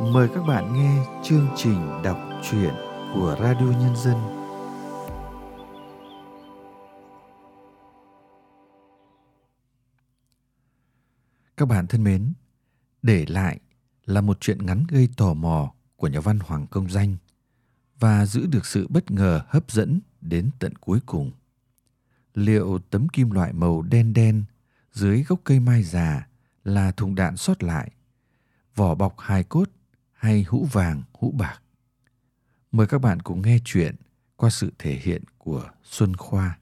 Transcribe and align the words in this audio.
Mời 0.00 0.28
các 0.34 0.42
bạn 0.42 0.74
nghe 0.74 1.06
chương 1.24 1.48
trình 1.56 2.02
đọc 2.04 2.18
truyện 2.50 2.74
của 3.14 3.36
Radio 3.40 3.66
Nhân 3.66 3.96
dân. 3.96 4.16
Các 11.56 11.68
bạn 11.68 11.86
thân 11.86 12.04
mến, 12.04 12.32
để 13.02 13.24
lại 13.28 13.60
là 14.04 14.20
một 14.20 14.40
chuyện 14.40 14.66
ngắn 14.66 14.84
gây 14.88 15.08
tò 15.16 15.34
mò 15.34 15.72
của 15.96 16.08
nhà 16.08 16.20
văn 16.20 16.38
Hoàng 16.38 16.66
Công 16.66 16.90
Danh 16.90 17.16
và 17.98 18.26
giữ 18.26 18.46
được 18.46 18.66
sự 18.66 18.86
bất 18.90 19.10
ngờ 19.10 19.40
hấp 19.48 19.70
dẫn 19.70 20.00
đến 20.20 20.50
tận 20.58 20.76
cuối 20.76 21.00
cùng. 21.06 21.30
Liệu 22.34 22.78
tấm 22.90 23.08
kim 23.08 23.30
loại 23.30 23.52
màu 23.52 23.82
đen 23.82 24.12
đen 24.12 24.44
dưới 24.92 25.22
gốc 25.22 25.40
cây 25.44 25.60
mai 25.60 25.82
già 25.82 26.28
là 26.64 26.92
thùng 26.92 27.14
đạn 27.14 27.36
sót 27.36 27.62
lại, 27.62 27.92
vỏ 28.74 28.94
bọc 28.94 29.14
hài 29.18 29.44
cốt 29.44 29.70
hay 30.20 30.44
hũ 30.48 30.66
vàng, 30.72 31.02
hũ 31.12 31.34
bạc? 31.38 31.62
Mời 32.72 32.86
các 32.86 33.00
bạn 33.00 33.20
cùng 33.20 33.42
nghe 33.42 33.58
chuyện 33.64 33.94
qua 34.36 34.50
sự 34.50 34.72
thể 34.78 34.92
hiện 34.92 35.22
của 35.38 35.62
Xuân 35.82 36.16
Khoa. 36.16 36.58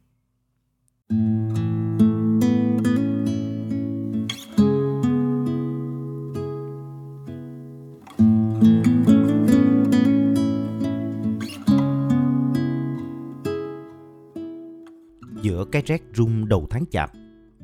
Giữa 15.43 15.65
cái 15.73 15.83
rét 15.87 16.03
rung 16.15 16.49
đầu 16.49 16.67
tháng 16.71 16.85
chạp, 16.91 17.11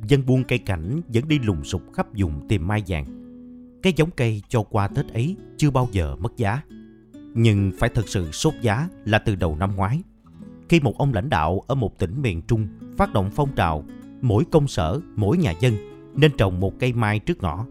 dân 0.02 0.26
buôn 0.26 0.44
cây 0.48 0.58
cảnh 0.58 1.00
vẫn 1.08 1.28
đi 1.28 1.38
lùng 1.38 1.64
sục 1.64 1.82
khắp 1.92 2.06
vùng 2.18 2.48
tìm 2.48 2.66
mai 2.66 2.82
vàng. 2.86 3.23
Cái 3.84 3.92
giống 3.96 4.10
cây 4.10 4.42
cho 4.48 4.62
qua 4.62 4.88
Tết 4.88 5.08
ấy 5.08 5.36
chưa 5.56 5.70
bao 5.70 5.88
giờ 5.92 6.16
mất 6.16 6.36
giá. 6.36 6.62
Nhưng 7.34 7.72
phải 7.78 7.90
thật 7.94 8.08
sự 8.08 8.32
sốt 8.32 8.54
giá 8.62 8.88
là 9.04 9.18
từ 9.18 9.34
đầu 9.34 9.56
năm 9.56 9.76
ngoái. 9.76 10.02
Khi 10.68 10.80
một 10.80 10.98
ông 10.98 11.14
lãnh 11.14 11.30
đạo 11.30 11.62
ở 11.66 11.74
một 11.74 11.98
tỉnh 11.98 12.22
miền 12.22 12.42
Trung 12.42 12.68
phát 12.96 13.12
động 13.12 13.30
phong 13.34 13.54
trào 13.56 13.84
mỗi 14.20 14.44
công 14.50 14.68
sở, 14.68 15.00
mỗi 15.16 15.38
nhà 15.38 15.52
dân 15.60 15.74
nên 16.14 16.30
trồng 16.36 16.60
một 16.60 16.78
cây 16.78 16.92
mai 16.92 17.18
trước 17.18 17.42
ngõ. 17.42 17.66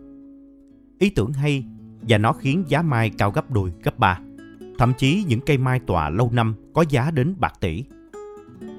Ý 1.00 1.10
tưởng 1.10 1.34
hay 1.34 1.64
và 2.02 2.18
nó 2.18 2.34
khiến 2.34 2.64
giá 2.68 2.82
mai 2.82 3.10
cao 3.10 3.32
gấp 3.32 3.52
đôi, 3.52 3.74
gấp 3.84 4.00
ba. 4.00 4.20
Thậm 4.78 4.94
chí 4.98 5.24
những 5.28 5.42
cây 5.46 5.58
mai 5.58 5.80
tòa 5.80 6.10
lâu 6.10 6.32
năm 6.34 6.56
có 6.74 6.86
giá 6.90 7.12
đến 7.12 7.36
bạc 7.40 7.54
tỷ. 7.60 7.84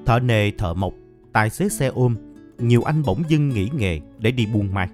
Thợ 0.05 0.19
nề, 0.19 0.51
thợ 0.51 0.73
mộc, 0.73 0.93
tài 1.33 1.49
xế 1.49 1.69
xe 1.69 1.87
ôm, 1.87 2.15
nhiều 2.59 2.83
anh 2.83 3.03
bỗng 3.05 3.23
dưng 3.27 3.49
nghỉ 3.49 3.69
nghề 3.77 4.01
để 4.19 4.31
đi 4.31 4.45
buôn 4.45 4.73
mai. 4.73 4.89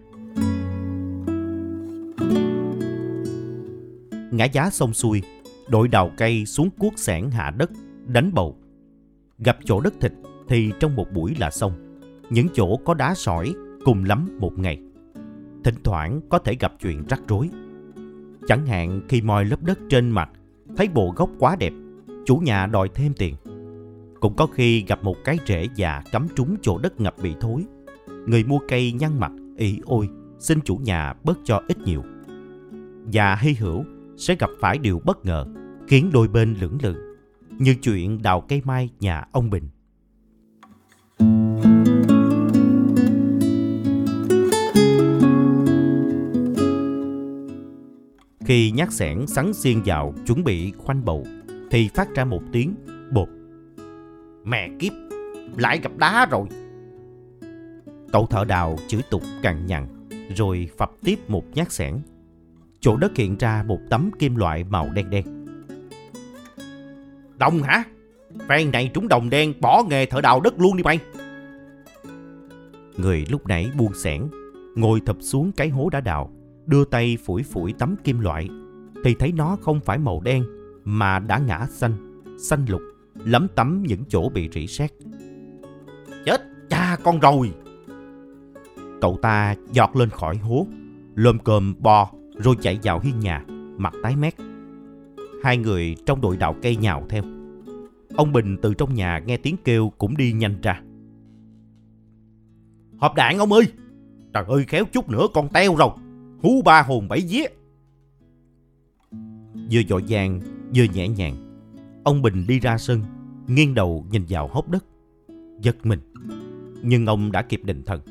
Ngã 4.32 4.46
giá 4.46 4.70
xong 4.70 4.94
xuôi, 4.94 5.22
đội 5.70 5.88
đào 5.88 6.12
cây 6.18 6.46
xuống 6.46 6.70
cuốc 6.80 6.94
sẻn 7.00 7.32
hạ 7.32 7.54
đất, 7.58 7.72
đánh 8.06 8.34
bầu. 8.34 8.58
Gặp 9.40 9.58
chỗ 9.66 9.82
đất 9.82 9.94
thịt 10.02 10.14
thì 10.48 10.72
trong 10.80 10.96
một 10.96 11.06
buổi 11.14 11.36
là 11.40 11.52
xong. 11.52 11.98
Những 12.30 12.48
chỗ 12.54 12.78
có 12.78 12.94
đá 12.94 13.14
sỏi 13.16 13.54
cùng 13.86 14.04
lắm 14.04 14.38
một 14.40 14.60
ngày. 14.60 14.80
Thỉnh 15.64 15.76
thoảng 15.84 16.22
có 16.30 16.40
thể 16.40 16.56
gặp 16.60 16.74
chuyện 16.82 17.04
rắc 17.10 17.22
rối. 17.28 17.50
Chẳng 18.48 18.66
hạn 18.66 19.02
khi 19.10 19.22
moi 19.22 19.46
lớp 19.46 19.64
đất 19.64 19.80
trên 19.90 20.10
mặt, 20.10 20.30
thấy 20.78 20.88
bộ 20.88 21.14
gốc 21.16 21.30
quá 21.40 21.56
đẹp, 21.60 21.74
chủ 22.26 22.38
nhà 22.38 22.66
đòi 22.66 22.90
thêm 22.94 23.14
tiền. 23.18 23.36
Cũng 24.20 24.36
có 24.36 24.48
khi 24.48 24.86
gặp 24.88 25.04
một 25.04 25.16
cái 25.24 25.38
rễ 25.48 25.68
già 25.76 26.02
cắm 26.12 26.28
trúng 26.36 26.56
chỗ 26.62 26.78
đất 26.78 27.02
ngập 27.02 27.16
bị 27.24 27.34
thối. 27.40 27.66
Người 28.28 28.44
mua 28.44 28.60
cây 28.68 28.92
nhăn 28.92 29.20
mặt, 29.20 29.32
ý 29.58 29.80
ôi, 29.86 30.10
xin 30.40 30.62
chủ 30.62 30.76
nhà 30.76 31.14
bớt 31.24 31.40
cho 31.44 31.62
ít 31.68 31.78
nhiều. 31.78 32.04
Và 33.14 33.36
hy 33.36 33.54
hữu 33.54 33.84
sẽ 34.22 34.36
gặp 34.36 34.50
phải 34.60 34.78
điều 34.78 35.02
bất 35.06 35.26
ngờ, 35.26 35.46
khiến 35.88 36.10
đôi 36.14 36.28
bên 36.28 36.56
lưỡng 36.62 36.78
lự, 36.82 37.16
như 37.50 37.76
chuyện 37.76 38.22
đào 38.22 38.42
cây 38.42 38.62
mai 38.66 38.90
nhà 39.00 39.26
ông 39.32 39.50
Bình. 39.50 39.70
Khi 48.46 48.72
nhát 48.72 48.92
sẻn 48.94 49.28
sắn 49.28 49.54
xiên 49.54 49.82
vào 49.86 50.14
chuẩn 50.28 50.44
bị 50.44 50.72
khoanh 50.78 51.06
bầu, 51.06 51.26
thì 51.72 51.90
phát 51.96 52.16
ra 52.16 52.26
một 52.26 52.42
tiếng 52.52 52.76
bột. 53.14 53.28
Mẹ 54.44 54.70
kiếp, 54.80 54.94
lại 55.58 55.80
gặp 55.84 55.92
đá 55.98 56.26
rồi. 56.26 56.48
Cậu 58.12 58.26
thợ 58.26 58.46
đào 58.46 58.78
chửi 58.88 59.02
tục 59.12 59.24
cằn 59.42 59.66
nhằn, 59.66 59.88
rồi 60.36 60.70
phập 60.78 60.92
tiếp 61.04 61.20
một 61.28 61.44
nhát 61.54 61.72
xẻng. 61.72 62.02
Chỗ 62.82 62.98
đất 62.98 63.18
hiện 63.18 63.38
ra 63.38 63.64
một 63.68 63.80
tấm 63.90 64.12
kim 64.20 64.36
loại 64.36 64.64
màu 64.64 64.90
đen 64.94 65.10
đen. 65.10 65.26
Đồng 67.38 67.64
hả? 67.64 67.84
Phen 68.50 68.72
này 68.72 68.92
trúng 68.94 69.08
đồng 69.08 69.30
đen 69.30 69.54
bỏ 69.62 69.84
nghề 69.90 70.06
thợ 70.06 70.22
đào 70.22 70.42
đất 70.42 70.60
luôn 70.60 70.78
đi 70.78 70.84
bay. 70.84 71.00
Người 72.98 73.26
lúc 73.30 73.48
nãy 73.48 73.72
buông 73.78 73.94
xẻng, 73.94 74.30
ngồi 74.76 75.02
thập 75.06 75.18
xuống 75.20 75.52
cái 75.52 75.70
hố 75.70 75.90
đã 75.90 76.02
đào, 76.02 76.32
đưa 76.66 76.86
tay 76.86 77.18
phủi 77.26 77.44
phủi 77.44 77.74
tấm 77.74 77.96
kim 78.04 78.20
loại, 78.20 78.50
thì 79.04 79.16
thấy 79.20 79.32
nó 79.32 79.58
không 79.62 79.80
phải 79.86 79.98
màu 79.98 80.22
đen 80.22 80.44
mà 80.84 81.20
đã 81.20 81.38
ngã 81.38 81.66
xanh, 81.70 82.24
xanh 82.40 82.66
lục, 82.70 82.82
lấm 83.26 83.48
tấm 83.56 83.84
những 83.88 84.04
chỗ 84.10 84.30
bị 84.30 84.50
rỉ 84.54 84.68
sét. 84.68 84.92
Chết 86.26 86.42
cha 86.70 86.98
con 87.04 87.20
rồi! 87.20 87.52
Cậu 89.02 89.20
ta 89.22 89.56
giọt 89.72 89.96
lên 89.96 90.10
khỏi 90.10 90.38
hố, 90.38 90.68
lồm 91.16 91.40
cồm 91.40 91.76
bò 91.80 92.12
rồi 92.38 92.56
chạy 92.62 92.80
vào 92.84 93.00
hiên 93.00 93.20
nhà, 93.20 93.46
mặt 93.78 93.94
tái 94.04 94.16
mét. 94.16 94.36
Hai 95.44 95.58
người 95.58 95.96
trong 96.06 96.22
đội 96.22 96.38
đào 96.38 96.56
cây 96.62 96.76
nhào 96.76 97.06
theo. 97.10 97.24
Ông 98.16 98.34
Bình 98.34 98.58
từ 98.62 98.74
trong 98.74 98.94
nhà 98.94 99.20
nghe 99.20 99.38
tiếng 99.38 99.56
kêu 99.64 99.92
cũng 99.98 100.18
đi 100.18 100.34
nhanh 100.34 100.62
ra. 100.62 100.82
Hộp 103.00 103.16
đạn 103.16 103.38
ông 103.38 103.52
ơi! 103.52 103.64
Trời 104.34 104.44
ơi 104.48 104.64
khéo 104.68 104.86
chút 104.86 105.10
nữa 105.10 105.28
con 105.34 105.50
teo 105.50 105.76
rồi. 105.76 105.90
Hú 106.44 106.62
ba 106.66 106.82
hồn 106.82 107.08
bảy 107.08 107.22
vía. 107.30 107.46
Vừa 109.72 109.82
dội 109.90 110.04
vàng, 110.08 110.40
vừa 110.76 110.84
nhẹ 110.94 111.08
nhàng. 111.08 111.36
Ông 112.04 112.22
Bình 112.22 112.46
đi 112.48 112.60
ra 112.60 112.78
sân, 112.78 113.04
nghiêng 113.48 113.74
đầu 113.74 114.06
nhìn 114.12 114.26
vào 114.30 114.48
hốc 114.48 114.70
đất. 114.70 114.86
Giật 115.62 115.86
mình. 115.86 116.00
Nhưng 116.84 117.06
ông 117.06 117.32
đã 117.32 117.42
kịp 117.42 117.62
định 117.64 117.84
thần. 117.86 118.02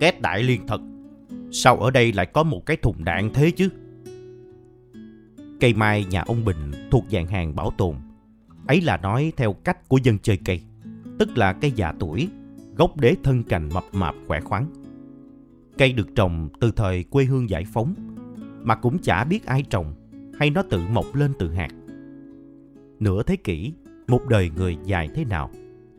Két 0.00 0.20
đại 0.22 0.42
liên 0.42 0.66
thật. 0.66 0.80
Sao 1.52 1.76
ở 1.76 1.90
đây 1.90 2.12
lại 2.12 2.26
có 2.26 2.42
một 2.42 2.66
cái 2.66 2.76
thùng 2.76 3.04
đạn 3.04 3.30
thế 3.34 3.50
chứ? 3.50 3.68
Cây 5.60 5.74
mai 5.74 6.04
nhà 6.04 6.22
ông 6.26 6.44
Bình 6.44 6.88
thuộc 6.90 7.04
dạng 7.10 7.26
hàng 7.26 7.56
bảo 7.56 7.70
tồn. 7.70 7.94
Ấy 8.66 8.80
là 8.80 8.96
nói 8.96 9.32
theo 9.36 9.52
cách 9.52 9.88
của 9.88 9.98
dân 10.02 10.18
chơi 10.18 10.38
cây. 10.44 10.60
Tức 11.18 11.38
là 11.38 11.52
cây 11.52 11.70
già 11.70 11.92
tuổi, 11.98 12.28
gốc 12.76 13.00
đế 13.00 13.14
thân 13.22 13.42
cành 13.42 13.68
mập 13.74 13.84
mạp 13.92 14.14
khỏe 14.26 14.40
khoắn. 14.40 14.66
Cây 15.78 15.92
được 15.92 16.14
trồng 16.14 16.48
từ 16.60 16.70
thời 16.70 17.04
quê 17.04 17.24
hương 17.24 17.50
giải 17.50 17.64
phóng, 17.72 17.94
mà 18.62 18.74
cũng 18.74 18.98
chả 18.98 19.24
biết 19.24 19.46
ai 19.46 19.62
trồng 19.62 19.94
hay 20.38 20.50
nó 20.50 20.62
tự 20.62 20.80
mọc 20.92 21.14
lên 21.14 21.32
từ 21.38 21.50
hạt. 21.50 21.70
Nửa 23.00 23.22
thế 23.22 23.36
kỷ, 23.36 23.72
một 24.08 24.26
đời 24.28 24.50
người 24.56 24.76
dài 24.84 25.08
thế 25.14 25.24
nào, 25.24 25.50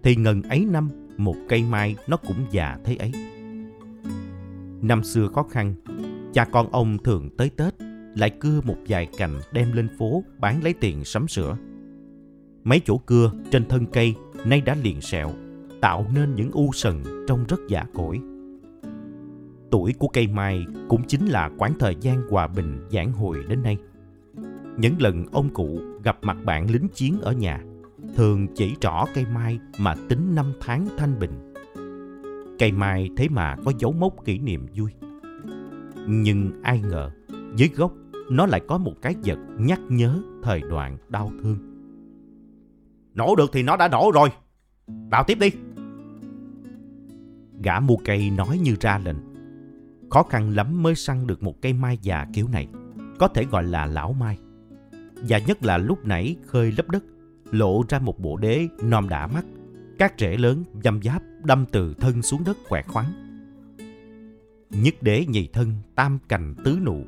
thì 0.04 0.16
ngần 0.16 0.42
ấy 0.42 0.66
năm 0.66 0.90
một 1.18 1.36
cây 1.50 1.64
mai 1.64 1.96
nó 2.08 2.18
cũng 2.18 2.46
già 2.52 2.78
thế 2.84 2.96
ấy. 2.96 3.12
Năm 4.81 5.03
xưa 5.03 5.28
khó 5.28 5.44
khăn, 5.44 5.75
cha 6.34 6.45
con 6.45 6.72
ông 6.72 6.97
thường 7.03 7.29
tới 7.38 7.50
Tết 7.50 7.73
lại 8.16 8.29
cưa 8.40 8.62
một 8.62 8.78
vài 8.88 9.07
cành 9.17 9.40
đem 9.53 9.72
lên 9.72 9.88
phố 9.97 10.23
bán 10.40 10.63
lấy 10.63 10.73
tiền 10.73 11.03
sắm 11.03 11.28
sửa. 11.28 11.57
Mấy 12.63 12.81
chỗ 12.85 12.97
cưa 12.97 13.31
trên 13.51 13.66
thân 13.66 13.85
cây 13.85 14.16
nay 14.45 14.62
đã 14.62 14.75
liền 14.84 15.01
sẹo, 15.01 15.31
tạo 15.81 16.06
nên 16.16 16.35
những 16.35 16.51
u 16.51 16.72
sần 16.73 17.03
trông 17.28 17.45
rất 17.50 17.59
già 17.67 17.85
cỗi. 17.94 18.19
Tuổi 19.72 19.94
của 20.00 20.07
cây 20.07 20.28
mai 20.28 20.66
cũng 20.90 21.01
chính 21.07 21.25
là 21.25 21.50
quãng 21.57 21.73
thời 21.79 21.96
gian 22.02 22.29
hòa 22.29 22.47
bình 22.47 22.87
giảng 22.91 23.11
hồi 23.11 23.37
đến 23.47 23.64
nay. 23.64 23.78
Những 24.78 24.96
lần 24.99 25.25
ông 25.32 25.49
cụ 25.53 25.79
gặp 26.03 26.17
mặt 26.22 26.37
bạn 26.46 26.70
lính 26.70 26.87
chiến 26.93 27.22
ở 27.22 27.32
nhà, 27.32 27.64
thường 28.16 28.47
chỉ 28.55 28.75
trỏ 28.79 29.05
cây 29.14 29.25
mai 29.34 29.59
mà 29.79 29.96
tính 30.09 30.35
năm 30.35 30.53
tháng 30.59 30.87
thanh 30.97 31.20
bình. 31.20 31.48
Cây 32.59 32.72
mai 32.72 33.09
thế 33.17 33.29
mà 33.29 33.56
có 33.66 33.72
dấu 33.79 33.91
mốc 33.91 34.26
kỷ 34.26 34.40
niệm 34.40 34.66
vui. 34.76 34.91
Nhưng 36.08 36.61
ai 36.64 36.79
ngờ, 36.79 37.11
dưới 37.56 37.70
gốc 37.76 37.94
nó 38.29 38.46
lại 38.46 38.61
có 38.67 38.78
một 38.78 38.94
cái 39.02 39.16
vật 39.26 39.38
nhắc 39.58 39.79
nhớ 39.90 40.22
thời 40.44 40.61
đoạn 40.61 40.97
đau 41.09 41.32
thương. 41.44 41.58
Nổ 43.14 43.35
được 43.35 43.50
thì 43.53 43.64
nó 43.64 43.78
đã 43.78 43.88
nổ 43.88 44.11
rồi. 44.14 44.29
Vào 44.88 45.23
tiếp 45.23 45.38
đi. 45.40 45.50
Gã 47.64 47.79
mua 47.79 47.96
cây 48.06 48.29
nói 48.29 48.58
như 48.58 48.76
ra 48.79 48.97
lệnh. 49.06 49.17
Khó 50.09 50.23
khăn 50.23 50.50
lắm 50.50 50.84
mới 50.84 50.96
săn 50.96 51.28
được 51.28 51.44
một 51.44 51.61
cây 51.61 51.73
mai 51.73 51.97
già 52.02 52.26
kiểu 52.34 52.47
này. 52.47 52.67
Có 53.20 53.28
thể 53.28 53.46
gọi 53.46 53.64
là 53.64 53.85
lão 53.85 54.14
mai. 54.14 54.38
Và 55.28 55.38
nhất 55.38 55.64
là 55.64 55.78
lúc 55.78 56.06
nãy 56.06 56.35
khơi 56.46 56.73
lấp 56.78 56.90
đất, 56.90 57.03
lộ 57.52 57.84
ra 57.90 58.00
một 58.00 58.20
bộ 58.20 58.38
đế 58.38 58.67
non 58.84 59.09
đã 59.09 59.28
mắt. 59.28 59.46
Các 60.00 60.14
rễ 60.17 60.38
lớn 60.38 60.64
dăm 60.84 61.02
giáp 61.02 61.22
đâm 61.44 61.66
từ 61.72 61.94
thân 61.94 62.22
xuống 62.22 62.44
đất 62.46 62.58
quẹt 62.70 62.86
khoắn. 62.88 63.06
Nhất 64.70 64.94
đế 65.02 65.26
nhì 65.26 65.47
thân 65.47 65.74
tam 65.96 66.20
cành 66.28 66.56
tứ 66.64 66.78
nụ. 66.86 67.03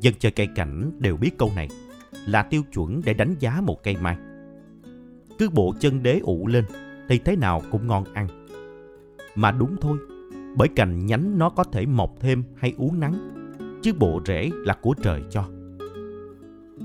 Dân 0.00 0.14
chơi 0.18 0.32
cây 0.32 0.48
cảnh 0.54 0.90
đều 0.98 1.16
biết 1.16 1.38
câu 1.38 1.52
này 1.56 1.68
là 2.26 2.42
tiêu 2.42 2.62
chuẩn 2.72 3.02
để 3.04 3.14
đánh 3.14 3.34
giá 3.38 3.60
một 3.60 3.82
cây 3.82 3.96
mai. 4.00 4.16
Cứ 5.38 5.50
bộ 5.50 5.74
chân 5.80 6.02
đế 6.02 6.18
ụ 6.18 6.46
lên 6.46 6.64
thì 7.08 7.18
thế 7.18 7.36
nào 7.36 7.62
cũng 7.70 7.86
ngon 7.86 8.04
ăn. 8.14 8.46
Mà 9.34 9.50
đúng 9.52 9.76
thôi, 9.80 9.98
bởi 10.56 10.68
cành 10.68 11.06
nhánh 11.06 11.38
nó 11.38 11.50
có 11.50 11.64
thể 11.64 11.86
mọc 11.86 12.14
thêm 12.20 12.44
hay 12.56 12.74
uống 12.76 13.00
nắng, 13.00 13.32
chứ 13.82 13.92
bộ 13.98 14.20
rễ 14.26 14.50
là 14.52 14.74
của 14.74 14.94
trời 15.02 15.22
cho. 15.30 15.44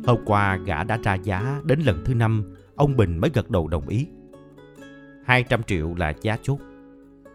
Hôm 0.06 0.20
qua 0.26 0.58
gã 0.58 0.84
đã 0.84 0.98
ra 0.98 1.14
giá 1.14 1.62
đến 1.64 1.80
lần 1.80 2.04
thứ 2.06 2.14
năm, 2.14 2.56
ông 2.76 2.98
Bình 2.98 3.18
mới 3.18 3.32
gật 3.34 3.50
đầu 3.50 3.68
đồng 3.68 3.88
ý. 3.88 4.08
200 5.26 5.64
triệu 5.64 5.96
là 5.96 6.14
giá 6.22 6.38
chốt. 6.42 6.60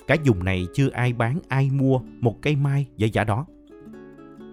Cả 0.06 0.16
vùng 0.24 0.44
này 0.44 0.66
chưa 0.74 0.90
ai 0.90 1.12
bán 1.12 1.40
ai 1.48 1.70
mua 1.70 2.00
một 2.20 2.42
cây 2.42 2.56
mai 2.56 2.86
với 2.98 3.10
giá 3.10 3.24
đó. 3.24 3.46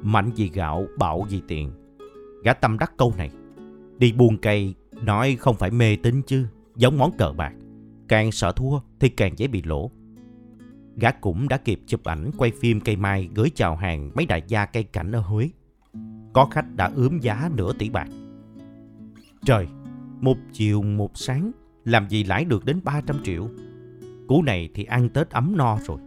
Mạnh 0.01 0.31
vì 0.35 0.49
gạo, 0.53 0.85
bạo 0.97 1.25
vì 1.29 1.41
tiền. 1.47 1.71
Gã 2.43 2.53
tâm 2.53 2.79
đắc 2.79 2.93
câu 2.97 3.13
này. 3.17 3.29
Đi 3.97 4.11
buôn 4.11 4.37
cây, 4.37 4.75
nói 4.91 5.37
không 5.39 5.55
phải 5.55 5.71
mê 5.71 5.95
tín 5.95 6.21
chứ, 6.21 6.47
giống 6.75 6.97
món 6.97 7.11
cờ 7.17 7.33
bạc. 7.37 7.53
Càng 8.07 8.31
sợ 8.31 8.51
thua 8.51 8.79
thì 8.99 9.09
càng 9.09 9.33
dễ 9.37 9.47
bị 9.47 9.61
lỗ. 9.63 9.91
Gã 10.95 11.11
cũng 11.11 11.47
đã 11.47 11.57
kịp 11.57 11.79
chụp 11.87 12.03
ảnh 12.03 12.31
quay 12.37 12.51
phim 12.51 12.81
cây 12.81 12.95
mai 12.95 13.29
gửi 13.35 13.51
chào 13.55 13.75
hàng 13.75 14.11
mấy 14.15 14.25
đại 14.25 14.43
gia 14.47 14.65
cây 14.65 14.83
cảnh 14.83 15.11
ở 15.11 15.19
Huế. 15.19 15.49
Có 16.33 16.45
khách 16.51 16.75
đã 16.75 16.91
ướm 16.95 17.19
giá 17.19 17.49
nửa 17.55 17.73
tỷ 17.73 17.89
bạc. 17.89 18.07
Trời, 19.45 19.67
một 20.21 20.37
chiều 20.51 20.81
một 20.81 21.17
sáng 21.17 21.51
làm 21.85 22.09
gì 22.09 22.23
lãi 22.23 22.45
được 22.45 22.65
đến 22.65 22.79
300 22.83 23.23
triệu. 23.23 23.49
Cú 24.27 24.41
này 24.41 24.69
thì 24.73 24.83
ăn 24.83 25.09
Tết 25.09 25.29
ấm 25.29 25.53
no 25.57 25.77
rồi. 25.87 25.97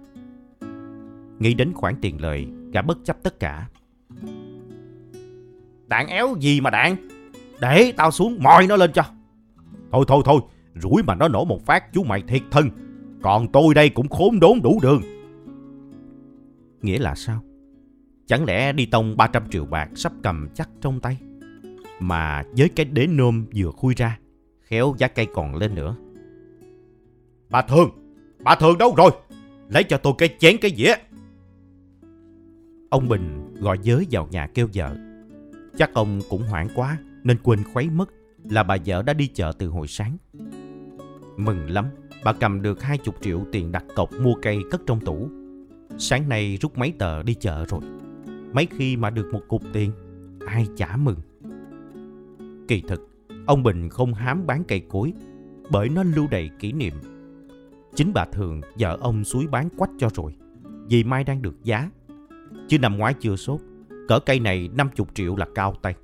Nghĩ 1.38 1.54
đến 1.54 1.72
khoản 1.72 1.94
tiền 2.00 2.20
lời, 2.20 2.46
gã 2.72 2.82
bất 2.82 2.98
chấp 3.04 3.16
tất 3.22 3.40
cả. 3.40 3.68
Đạn 5.86 6.06
éo 6.06 6.36
gì 6.40 6.60
mà 6.60 6.70
đạn? 6.70 7.08
Để 7.60 7.92
tao 7.96 8.10
xuống 8.10 8.38
moi 8.42 8.66
nó 8.66 8.76
lên 8.76 8.92
cho. 8.92 9.02
Thôi 9.92 10.04
thôi 10.08 10.22
thôi, 10.24 10.40
rủi 10.74 11.02
mà 11.02 11.14
nó 11.14 11.28
nổ 11.28 11.44
một 11.44 11.66
phát 11.66 11.92
chú 11.92 12.04
mày 12.04 12.22
thiệt 12.22 12.42
thân. 12.50 12.70
Còn 13.22 13.52
tôi 13.52 13.74
đây 13.74 13.88
cũng 13.88 14.08
khốn 14.08 14.40
đốn 14.40 14.60
đủ 14.62 14.80
đường. 14.82 15.02
Nghĩa 16.82 16.98
là 16.98 17.14
sao? 17.14 17.42
Chẳng 18.26 18.44
lẽ 18.44 18.72
đi 18.72 18.86
tông 18.86 19.16
300 19.16 19.50
triệu 19.50 19.66
bạc 19.66 19.88
sắp 19.94 20.12
cầm 20.22 20.48
chắc 20.54 20.68
trong 20.80 21.00
tay? 21.00 21.18
Mà 22.00 22.42
với 22.56 22.68
cái 22.68 22.86
đế 22.86 23.06
nôm 23.06 23.46
vừa 23.54 23.70
khui 23.70 23.94
ra, 23.94 24.18
khéo 24.66 24.94
giá 24.98 25.08
cây 25.08 25.26
còn 25.34 25.54
lên 25.54 25.74
nữa. 25.74 25.96
Bà 27.50 27.62
Thường, 27.62 27.90
bà 28.44 28.54
Thường 28.54 28.78
đâu 28.78 28.94
rồi? 28.96 29.10
Lấy 29.68 29.84
cho 29.84 29.96
tôi 29.96 30.12
cái 30.18 30.28
chén 30.38 30.56
cái 30.60 30.70
dĩa. 30.76 30.94
Ông 32.90 33.08
Bình 33.08 33.54
gọi 33.60 33.78
giới 33.82 34.06
vào 34.10 34.28
nhà 34.30 34.46
kêu 34.46 34.68
vợ. 34.74 34.96
Chắc 35.76 35.94
ông 35.94 36.20
cũng 36.30 36.42
hoảng 36.42 36.68
quá 36.74 36.98
nên 37.24 37.38
quên 37.42 37.64
khuấy 37.72 37.90
mất 37.90 38.10
là 38.44 38.62
bà 38.62 38.76
vợ 38.86 39.02
đã 39.02 39.12
đi 39.12 39.26
chợ 39.26 39.52
từ 39.58 39.68
hồi 39.68 39.86
sáng. 39.86 40.16
Mừng 41.36 41.70
lắm, 41.70 41.86
bà 42.24 42.32
cầm 42.32 42.62
được 42.62 42.82
20 42.82 43.14
triệu 43.20 43.44
tiền 43.52 43.72
đặt 43.72 43.84
cọc 43.94 44.12
mua 44.12 44.34
cây 44.42 44.58
cất 44.70 44.80
trong 44.86 45.00
tủ. 45.00 45.28
Sáng 45.98 46.28
nay 46.28 46.58
rút 46.60 46.78
mấy 46.78 46.92
tờ 46.98 47.22
đi 47.22 47.34
chợ 47.34 47.64
rồi. 47.68 47.80
Mấy 48.52 48.66
khi 48.70 48.96
mà 48.96 49.10
được 49.10 49.30
một 49.32 49.42
cục 49.48 49.62
tiền, 49.72 49.92
ai 50.46 50.66
chả 50.76 50.96
mừng. 50.96 51.16
Kỳ 52.68 52.82
thực, 52.88 53.08
ông 53.46 53.62
Bình 53.62 53.88
không 53.88 54.14
hám 54.14 54.46
bán 54.46 54.64
cây 54.68 54.82
cối 54.88 55.12
bởi 55.70 55.88
nó 55.88 56.02
lưu 56.02 56.26
đầy 56.30 56.50
kỷ 56.58 56.72
niệm. 56.72 56.94
Chính 57.94 58.12
bà 58.14 58.24
Thường 58.24 58.60
vợ 58.78 58.98
ông 59.00 59.24
suối 59.24 59.46
bán 59.46 59.68
quách 59.76 59.90
cho 59.98 60.08
rồi 60.14 60.36
vì 60.88 61.04
mai 61.04 61.24
đang 61.24 61.42
được 61.42 61.64
giá. 61.64 61.90
Chứ 62.68 62.78
năm 62.78 62.98
ngoái 62.98 63.14
chưa 63.14 63.36
sốt, 63.36 63.60
cỡ 64.08 64.18
cây 64.18 64.40
này 64.40 64.70
50 64.74 65.06
triệu 65.14 65.36
là 65.36 65.46
cao 65.54 65.74
tay. 65.82 65.94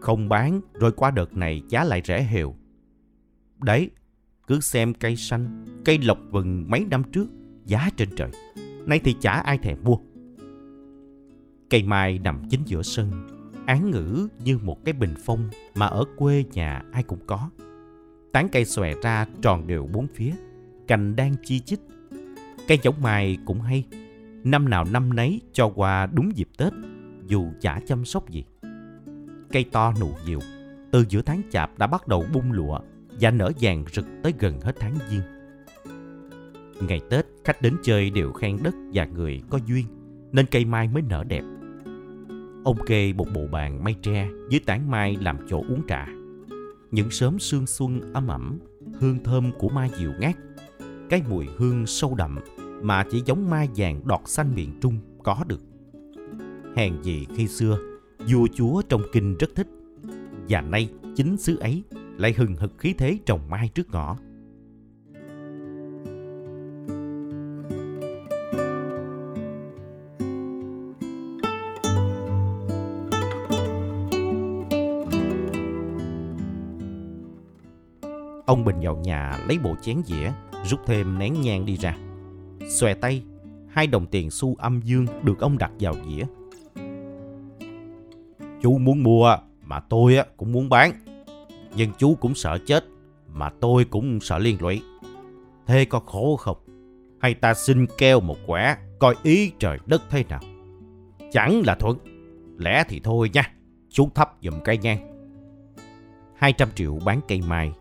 Không 0.00 0.28
bán 0.28 0.60
rồi 0.74 0.92
qua 0.92 1.10
đợt 1.10 1.36
này 1.36 1.62
giá 1.68 1.84
lại 1.84 2.02
rẻ 2.04 2.22
hều. 2.22 2.54
Đấy, 3.58 3.90
cứ 4.46 4.60
xem 4.60 4.94
cây 4.94 5.16
xanh, 5.16 5.64
cây 5.84 5.98
lộc 5.98 6.18
vừng 6.30 6.70
mấy 6.70 6.86
năm 6.90 7.02
trước 7.12 7.26
giá 7.64 7.90
trên 7.96 8.08
trời. 8.16 8.30
Nay 8.86 9.00
thì 9.04 9.16
chả 9.20 9.32
ai 9.32 9.58
thèm 9.58 9.78
mua. 9.84 9.96
Cây 11.70 11.82
mai 11.82 12.18
nằm 12.18 12.42
chính 12.50 12.60
giữa 12.66 12.82
sân, 12.82 13.10
án 13.66 13.90
ngữ 13.90 14.28
như 14.44 14.58
một 14.58 14.84
cái 14.84 14.92
bình 14.92 15.14
phong 15.24 15.50
mà 15.74 15.86
ở 15.86 16.04
quê 16.16 16.44
nhà 16.52 16.82
ai 16.92 17.02
cũng 17.02 17.26
có. 17.26 17.50
Tán 18.32 18.48
cây 18.52 18.64
xòe 18.64 18.94
ra 19.02 19.26
tròn 19.42 19.66
đều 19.66 19.88
bốn 19.92 20.06
phía, 20.06 20.32
cành 20.88 21.16
đang 21.16 21.34
chi 21.44 21.60
chít. 21.60 21.80
Cây 22.68 22.78
giống 22.82 23.02
mai 23.02 23.38
cũng 23.44 23.60
hay, 23.60 23.84
năm 24.44 24.68
nào 24.68 24.84
năm 24.84 25.16
nấy 25.16 25.40
cho 25.52 25.68
qua 25.74 26.06
đúng 26.06 26.36
dịp 26.36 26.48
Tết, 26.58 26.72
dù 27.26 27.46
chả 27.60 27.80
chăm 27.86 28.04
sóc 28.04 28.30
gì. 28.30 28.44
Cây 29.52 29.64
to 29.72 29.94
nụ 30.00 30.10
nhiều, 30.26 30.38
từ 30.90 31.04
giữa 31.08 31.22
tháng 31.22 31.42
chạp 31.50 31.78
đã 31.78 31.86
bắt 31.86 32.08
đầu 32.08 32.24
bung 32.32 32.52
lụa 32.52 32.80
và 33.20 33.30
nở 33.30 33.52
vàng 33.60 33.84
rực 33.92 34.06
tới 34.22 34.32
gần 34.38 34.60
hết 34.60 34.76
tháng 34.80 34.94
giêng. 35.10 35.22
Ngày 36.88 37.00
Tết, 37.10 37.26
khách 37.44 37.62
đến 37.62 37.76
chơi 37.82 38.10
đều 38.10 38.32
khen 38.32 38.58
đất 38.62 38.74
và 38.92 39.04
người 39.04 39.42
có 39.50 39.58
duyên, 39.66 39.86
nên 40.32 40.46
cây 40.46 40.64
mai 40.64 40.88
mới 40.88 41.02
nở 41.02 41.24
đẹp. 41.24 41.42
Ông 42.64 42.76
kê 42.86 43.12
một 43.12 43.26
bộ 43.34 43.46
bàn 43.46 43.84
mây 43.84 43.94
tre 44.02 44.28
dưới 44.50 44.60
tán 44.66 44.90
mai 44.90 45.16
làm 45.20 45.38
chỗ 45.48 45.56
uống 45.68 45.82
trà. 45.88 46.06
Những 46.90 47.10
sớm 47.10 47.38
sương 47.38 47.66
xuân 47.66 48.12
ấm 48.12 48.28
ẩm, 48.28 48.58
hương 49.00 49.24
thơm 49.24 49.52
của 49.58 49.68
mai 49.68 49.90
dịu 49.98 50.12
ngát. 50.20 50.36
Cái 51.10 51.22
mùi 51.28 51.46
hương 51.56 51.86
sâu 51.86 52.14
đậm 52.14 52.38
mà 52.82 53.04
chỉ 53.10 53.22
giống 53.26 53.50
mai 53.50 53.68
vàng 53.76 54.00
đọt 54.04 54.20
xanh 54.24 54.54
miền 54.54 54.80
Trung 54.80 54.98
có 55.24 55.44
được. 55.46 55.60
Hèn 56.76 57.02
gì 57.02 57.26
khi 57.36 57.48
xưa, 57.48 57.78
vua 58.32 58.46
chúa 58.54 58.82
trong 58.82 59.02
kinh 59.12 59.36
rất 59.36 59.50
thích. 59.54 59.68
Và 60.48 60.60
nay 60.60 60.90
chính 61.16 61.36
xứ 61.36 61.56
ấy 61.56 61.82
lại 62.16 62.32
hừng 62.32 62.56
hực 62.56 62.72
khí 62.78 62.94
thế 62.98 63.18
trồng 63.26 63.50
mai 63.50 63.68
trước 63.74 63.90
ngõ. 63.90 64.16
Ông 78.52 78.64
Bình 78.64 78.80
vào 78.80 78.96
nhà 78.96 79.38
lấy 79.48 79.58
bộ 79.58 79.74
chén 79.82 80.02
dĩa, 80.06 80.32
rút 80.64 80.80
thêm 80.86 81.18
nén 81.18 81.40
nhang 81.40 81.66
đi 81.66 81.76
ra. 81.76 81.96
Xòe 82.68 82.94
tay, 82.94 83.22
hai 83.68 83.86
đồng 83.86 84.06
tiền 84.06 84.30
xu 84.30 84.54
âm 84.54 84.80
dương 84.84 85.06
được 85.22 85.40
ông 85.40 85.58
đặt 85.58 85.70
vào 85.80 85.94
dĩa. 86.06 86.24
Chú 88.62 88.78
muốn 88.78 89.02
mua 89.02 89.36
mà 89.64 89.80
tôi 89.80 90.16
cũng 90.36 90.52
muốn 90.52 90.68
bán. 90.68 90.92
Nhưng 91.76 91.90
chú 91.98 92.14
cũng 92.14 92.34
sợ 92.34 92.58
chết 92.66 92.84
mà 93.28 93.50
tôi 93.60 93.84
cũng 93.84 94.20
sợ 94.20 94.38
liên 94.38 94.56
lụy. 94.60 94.82
Thế 95.66 95.84
có 95.84 95.98
khổ 95.98 96.36
không? 96.36 96.56
Hay 97.20 97.34
ta 97.34 97.54
xin 97.54 97.86
keo 97.98 98.20
một 98.20 98.36
quả 98.46 98.78
coi 98.98 99.14
ý 99.22 99.52
trời 99.58 99.78
đất 99.86 100.02
thế 100.10 100.24
nào? 100.28 100.40
Chẳng 101.32 101.62
là 101.66 101.74
thuận. 101.74 101.98
Lẽ 102.58 102.84
thì 102.88 103.00
thôi 103.00 103.30
nha. 103.32 103.52
Chú 103.88 104.08
thấp 104.14 104.32
dùm 104.42 104.60
cây 104.64 104.78
nhang. 104.78 104.98
200 106.36 106.68
triệu 106.74 106.98
bán 107.04 107.20
cây 107.28 107.40
mai 107.48 107.72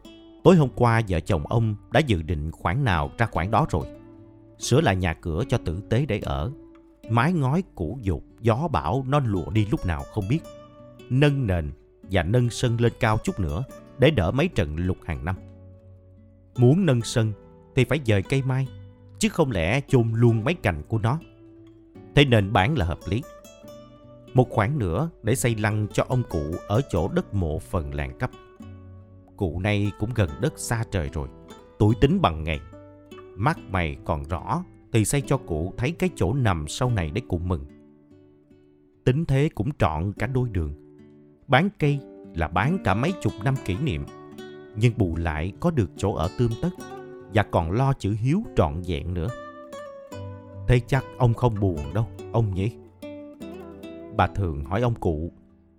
Tối 0.43 0.55
hôm 0.55 0.69
qua 0.75 1.01
vợ 1.07 1.19
chồng 1.19 1.48
ông 1.48 1.75
đã 1.91 2.00
dự 2.00 2.21
định 2.21 2.51
khoản 2.51 2.83
nào 2.83 3.12
ra 3.17 3.25
khoản 3.25 3.51
đó 3.51 3.65
rồi. 3.69 3.86
Sửa 4.57 4.81
lại 4.81 4.95
nhà 4.95 5.13
cửa 5.13 5.43
cho 5.50 5.57
tử 5.57 5.81
tế 5.89 6.05
để 6.05 6.19
ở. 6.19 6.51
Mái 7.10 7.33
ngói 7.33 7.63
cũ 7.75 8.00
dục, 8.01 8.24
gió 8.41 8.67
bão 8.71 9.05
nó 9.07 9.19
lùa 9.19 9.50
đi 9.53 9.67
lúc 9.71 9.86
nào 9.86 10.03
không 10.13 10.27
biết. 10.29 10.39
Nâng 11.10 11.48
nền 11.48 11.71
và 12.03 12.24
nâng 12.24 12.50
sân 12.50 12.81
lên 12.81 12.93
cao 13.00 13.17
chút 13.24 13.39
nữa 13.39 13.63
để 13.98 14.12
đỡ 14.12 14.31
mấy 14.31 14.48
trận 14.48 14.75
lục 14.75 14.98
hàng 15.05 15.25
năm. 15.25 15.36
Muốn 16.57 16.86
nâng 16.86 17.01
sân 17.01 17.33
thì 17.75 17.83
phải 17.86 18.00
dời 18.05 18.21
cây 18.21 18.41
mai, 18.43 18.67
chứ 19.19 19.29
không 19.29 19.51
lẽ 19.51 19.81
chôn 19.88 20.12
luôn 20.13 20.43
mấy 20.43 20.53
cành 20.53 20.83
của 20.88 20.98
nó. 20.98 21.19
Thế 22.15 22.25
nên 22.25 22.53
bán 22.53 22.77
là 22.77 22.86
hợp 22.86 23.00
lý. 23.05 23.21
Một 24.33 24.50
khoản 24.50 24.79
nữa 24.79 25.10
để 25.24 25.36
xây 25.36 25.55
lăng 25.55 25.88
cho 25.93 26.05
ông 26.07 26.24
cụ 26.29 26.43
ở 26.67 26.81
chỗ 26.89 27.07
đất 27.07 27.33
mộ 27.33 27.60
phần 27.60 27.93
làng 27.93 28.17
cấp 28.19 28.31
cụ 29.41 29.60
này 29.60 29.91
cũng 30.00 30.10
gần 30.15 30.29
đất 30.41 30.60
xa 30.60 30.83
trời 30.91 31.10
rồi, 31.13 31.27
tuổi 31.79 31.95
tính 32.01 32.21
bằng 32.21 32.43
ngày. 32.43 32.60
Mắt 33.36 33.60
mày 33.69 33.98
còn 34.05 34.24
rõ 34.24 34.63
thì 34.91 35.05
xây 35.05 35.21
cho 35.21 35.38
cụ 35.38 35.74
thấy 35.77 35.91
cái 35.91 36.10
chỗ 36.15 36.33
nằm 36.33 36.67
sau 36.67 36.89
này 36.89 37.12
để 37.13 37.21
cụ 37.27 37.38
mừng. 37.38 37.65
Tính 39.03 39.25
thế 39.25 39.50
cũng 39.55 39.69
trọn 39.79 40.13
cả 40.13 40.27
đôi 40.27 40.50
đường. 40.50 40.74
Bán 41.48 41.69
cây 41.79 42.00
là 42.36 42.48
bán 42.48 42.77
cả 42.83 42.93
mấy 42.93 43.13
chục 43.21 43.33
năm 43.43 43.55
kỷ 43.65 43.75
niệm, 43.77 44.05
nhưng 44.75 44.93
bù 44.98 45.15
lại 45.15 45.53
có 45.60 45.71
được 45.71 45.89
chỗ 45.98 46.13
ở 46.13 46.29
tươm 46.38 46.51
tất 46.62 46.69
và 47.33 47.43
còn 47.43 47.71
lo 47.71 47.93
chữ 47.93 48.12
hiếu 48.12 48.43
trọn 48.55 48.81
vẹn 48.88 49.13
nữa. 49.13 49.27
Thế 50.67 50.79
chắc 50.79 51.05
ông 51.17 51.33
không 51.33 51.60
buồn 51.60 51.79
đâu, 51.93 52.07
ông 52.31 52.53
nhỉ? 52.53 52.71
Bà 54.17 54.27
thường 54.27 54.65
hỏi 54.65 54.81
ông 54.81 54.95
cụ, 54.95 55.31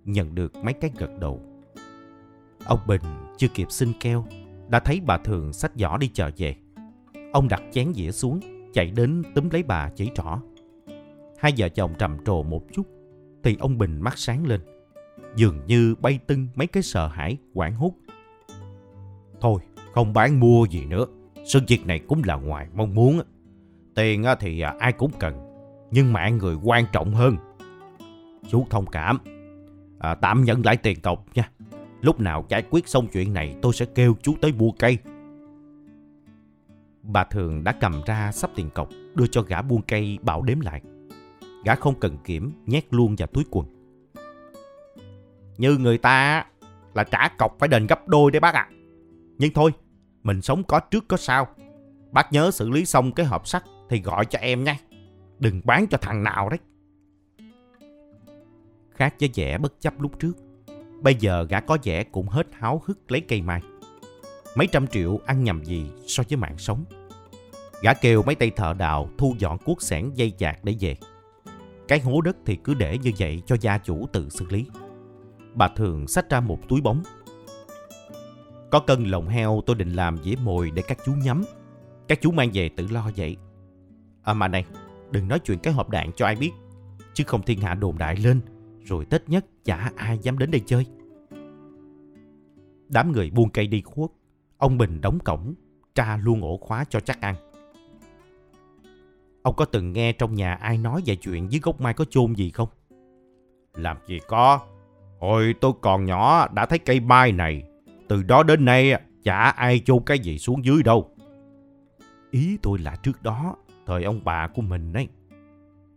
nhận 0.05 0.35
được 0.35 0.55
mấy 0.55 0.73
cái 0.73 0.91
gật 0.97 1.19
đầu. 1.19 1.52
Ông 2.65 2.79
Bình 2.87 3.01
chưa 3.37 3.47
kịp 3.47 3.67
xin 3.71 3.93
keo, 3.99 4.25
đã 4.67 4.79
thấy 4.79 5.01
bà 5.05 5.17
Thường 5.17 5.53
xách 5.53 5.71
giỏ 5.75 5.97
đi 5.97 6.07
chợ 6.07 6.31
về. 6.37 6.55
Ông 7.33 7.47
đặt 7.47 7.61
chén 7.71 7.93
dĩa 7.93 8.11
xuống, 8.11 8.39
chạy 8.73 8.91
đến 8.91 9.23
túm 9.35 9.49
lấy 9.49 9.63
bà 9.63 9.89
chỉ 9.95 10.09
trỏ. 10.15 10.39
Hai 11.39 11.53
vợ 11.57 11.69
chồng 11.69 11.93
trầm 11.99 12.17
trồ 12.25 12.43
một 12.43 12.63
chút, 12.73 12.83
thì 13.43 13.57
ông 13.59 13.77
Bình 13.77 14.01
mắt 14.01 14.17
sáng 14.17 14.45
lên. 14.45 14.61
Dường 15.35 15.65
như 15.65 15.95
bay 15.95 16.19
tưng 16.27 16.47
mấy 16.55 16.67
cái 16.67 16.83
sợ 16.83 17.07
hãi, 17.07 17.37
quảng 17.53 17.75
hút. 17.75 17.95
Thôi, 19.41 19.61
không 19.93 20.13
bán 20.13 20.39
mua 20.39 20.65
gì 20.65 20.85
nữa. 20.85 21.05
Sự 21.45 21.59
việc 21.67 21.87
này 21.87 21.99
cũng 21.99 22.21
là 22.25 22.35
ngoài 22.35 22.67
mong 22.73 22.95
muốn. 22.95 23.19
Tiền 23.95 24.23
thì 24.39 24.61
ai 24.79 24.93
cũng 24.93 25.11
cần, 25.19 25.33
nhưng 25.91 26.13
mạng 26.13 26.37
người 26.37 26.55
quan 26.63 26.85
trọng 26.91 27.13
hơn. 27.13 27.37
Chú 28.49 28.65
thông 28.69 28.85
cảm, 28.85 29.17
à, 29.99 30.15
tạm 30.15 30.43
nhận 30.43 30.65
lại 30.65 30.77
tiền 30.77 30.99
cọc 31.01 31.25
nha. 31.35 31.49
Lúc 32.03 32.19
nào 32.19 32.45
giải 32.49 32.63
quyết 32.69 32.87
xong 32.87 33.07
chuyện 33.13 33.33
này 33.33 33.55
tôi 33.61 33.73
sẽ 33.73 33.85
kêu 33.85 34.15
chú 34.21 34.35
tới 34.41 34.51
mua 34.51 34.71
cây. 34.71 34.97
Bà 37.03 37.23
Thường 37.23 37.63
đã 37.63 37.71
cầm 37.71 38.01
ra 38.05 38.31
sắp 38.31 38.51
tiền 38.55 38.69
cọc 38.69 38.89
đưa 39.15 39.27
cho 39.27 39.41
gã 39.41 39.61
buôn 39.61 39.81
cây 39.87 40.17
bảo 40.21 40.41
đếm 40.41 40.59
lại. 40.59 40.81
Gã 41.65 41.75
không 41.75 41.99
cần 41.99 42.17
kiểm 42.23 42.51
nhét 42.65 42.93
luôn 42.93 43.15
vào 43.15 43.27
túi 43.27 43.43
quần. 43.51 43.67
Như 45.57 45.77
người 45.77 45.97
ta 45.97 46.45
là 46.93 47.03
trả 47.03 47.27
cọc 47.37 47.55
phải 47.59 47.69
đền 47.69 47.87
gấp 47.87 48.07
đôi 48.07 48.31
đấy 48.31 48.39
bác 48.39 48.53
ạ. 48.53 48.69
À. 48.69 48.73
Nhưng 49.37 49.53
thôi, 49.53 49.71
mình 50.23 50.41
sống 50.41 50.63
có 50.63 50.79
trước 50.79 51.07
có 51.07 51.17
sau. 51.17 51.47
Bác 52.11 52.33
nhớ 52.33 52.51
xử 52.51 52.69
lý 52.69 52.85
xong 52.85 53.11
cái 53.11 53.25
hộp 53.25 53.47
sắt 53.47 53.63
thì 53.89 54.01
gọi 54.01 54.25
cho 54.25 54.39
em 54.39 54.63
nha. 54.63 54.77
Đừng 55.39 55.61
bán 55.63 55.87
cho 55.87 55.97
thằng 55.97 56.23
nào 56.23 56.49
đấy. 56.49 56.59
Khác 58.91 59.15
với 59.19 59.29
vẻ 59.35 59.57
bất 59.57 59.73
chấp 59.79 60.01
lúc 60.01 60.19
trước. 60.19 60.33
Bây 61.03 61.15
giờ 61.15 61.45
gã 61.49 61.59
có 61.59 61.77
vẻ 61.83 62.03
cũng 62.03 62.27
hết 62.27 62.47
háo 62.51 62.81
hức 62.85 63.11
lấy 63.11 63.21
cây 63.21 63.41
mai. 63.41 63.61
Mấy 64.55 64.67
trăm 64.67 64.87
triệu 64.87 65.19
ăn 65.25 65.43
nhầm 65.43 65.65
gì 65.65 65.91
so 66.07 66.23
với 66.29 66.37
mạng 66.37 66.57
sống. 66.57 66.85
Gã 67.81 67.93
kêu 67.93 68.23
mấy 68.23 68.35
tay 68.35 68.49
thợ 68.49 68.73
đào 68.73 69.09
thu 69.17 69.35
dọn 69.39 69.57
cuốc 69.57 69.81
sẻn 69.81 70.11
dây 70.13 70.31
chạc 70.37 70.63
để 70.63 70.75
về. 70.79 70.95
Cái 71.87 71.99
hố 71.99 72.21
đất 72.21 72.37
thì 72.45 72.57
cứ 72.63 72.73
để 72.73 72.97
như 72.97 73.11
vậy 73.17 73.41
cho 73.45 73.55
gia 73.61 73.77
chủ 73.77 74.07
tự 74.13 74.29
xử 74.29 74.45
lý. 74.49 74.65
Bà 75.53 75.67
thường 75.67 76.07
xách 76.07 76.29
ra 76.29 76.39
một 76.39 76.59
túi 76.69 76.81
bóng. 76.81 77.03
Có 78.71 78.79
cân 78.79 79.03
lồng 79.03 79.27
heo 79.27 79.61
tôi 79.65 79.75
định 79.75 79.93
làm 79.93 80.17
dễ 80.23 80.35
mồi 80.43 80.71
để 80.71 80.81
các 80.81 80.97
chú 81.05 81.13
nhắm. 81.13 81.43
Các 82.07 82.21
chú 82.21 82.31
mang 82.31 82.49
về 82.53 82.69
tự 82.69 82.87
lo 82.87 83.11
vậy. 83.15 83.37
À 84.23 84.33
mà 84.33 84.47
này, 84.47 84.65
đừng 85.11 85.27
nói 85.27 85.39
chuyện 85.39 85.59
cái 85.59 85.73
hộp 85.73 85.89
đạn 85.89 86.11
cho 86.15 86.25
ai 86.25 86.35
biết. 86.35 86.51
Chứ 87.13 87.23
không 87.27 87.41
thiên 87.41 87.61
hạ 87.61 87.73
đồn 87.73 87.97
đại 87.97 88.15
lên. 88.15 88.41
Rồi 88.83 89.05
tết 89.05 89.29
nhất 89.29 89.45
chả 89.63 89.91
ai 89.95 90.17
dám 90.17 90.37
đến 90.37 90.51
đây 90.51 90.61
chơi. 90.65 90.85
Đám 92.89 93.11
người 93.11 93.31
buôn 93.31 93.49
cây 93.49 93.67
đi 93.67 93.81
khuất. 93.81 94.09
Ông 94.57 94.77
Bình 94.77 95.01
đóng 95.01 95.19
cổng, 95.19 95.53
tra 95.95 96.17
luôn 96.17 96.41
ổ 96.41 96.57
khóa 96.57 96.85
cho 96.89 96.99
chắc 96.99 97.21
ăn. 97.21 97.35
Ông 99.43 99.55
có 99.55 99.65
từng 99.65 99.93
nghe 99.93 100.13
trong 100.13 100.35
nhà 100.35 100.53
ai 100.53 100.77
nói 100.77 101.01
về 101.05 101.15
chuyện 101.15 101.51
dưới 101.51 101.61
gốc 101.63 101.81
mai 101.81 101.93
có 101.93 102.05
chôn 102.05 102.33
gì 102.33 102.49
không? 102.51 102.69
Làm 103.73 103.97
gì 104.07 104.19
có. 104.27 104.59
Hồi 105.19 105.55
tôi 105.61 105.73
còn 105.81 106.05
nhỏ 106.05 106.47
đã 106.47 106.65
thấy 106.65 106.79
cây 106.79 106.99
mai 106.99 107.31
này. 107.31 107.63
Từ 108.07 108.23
đó 108.23 108.43
đến 108.43 108.65
nay 108.65 109.01
chả 109.23 109.37
ai 109.37 109.79
chôn 109.79 110.03
cái 110.05 110.19
gì 110.19 110.39
xuống 110.39 110.65
dưới 110.65 110.83
đâu. 110.83 111.09
Ý 112.31 112.57
tôi 112.61 112.79
là 112.79 112.95
trước 112.95 113.23
đó, 113.23 113.55
thời 113.85 114.03
ông 114.03 114.21
bà 114.23 114.47
của 114.47 114.61
mình 114.61 114.93
ấy. 114.93 115.07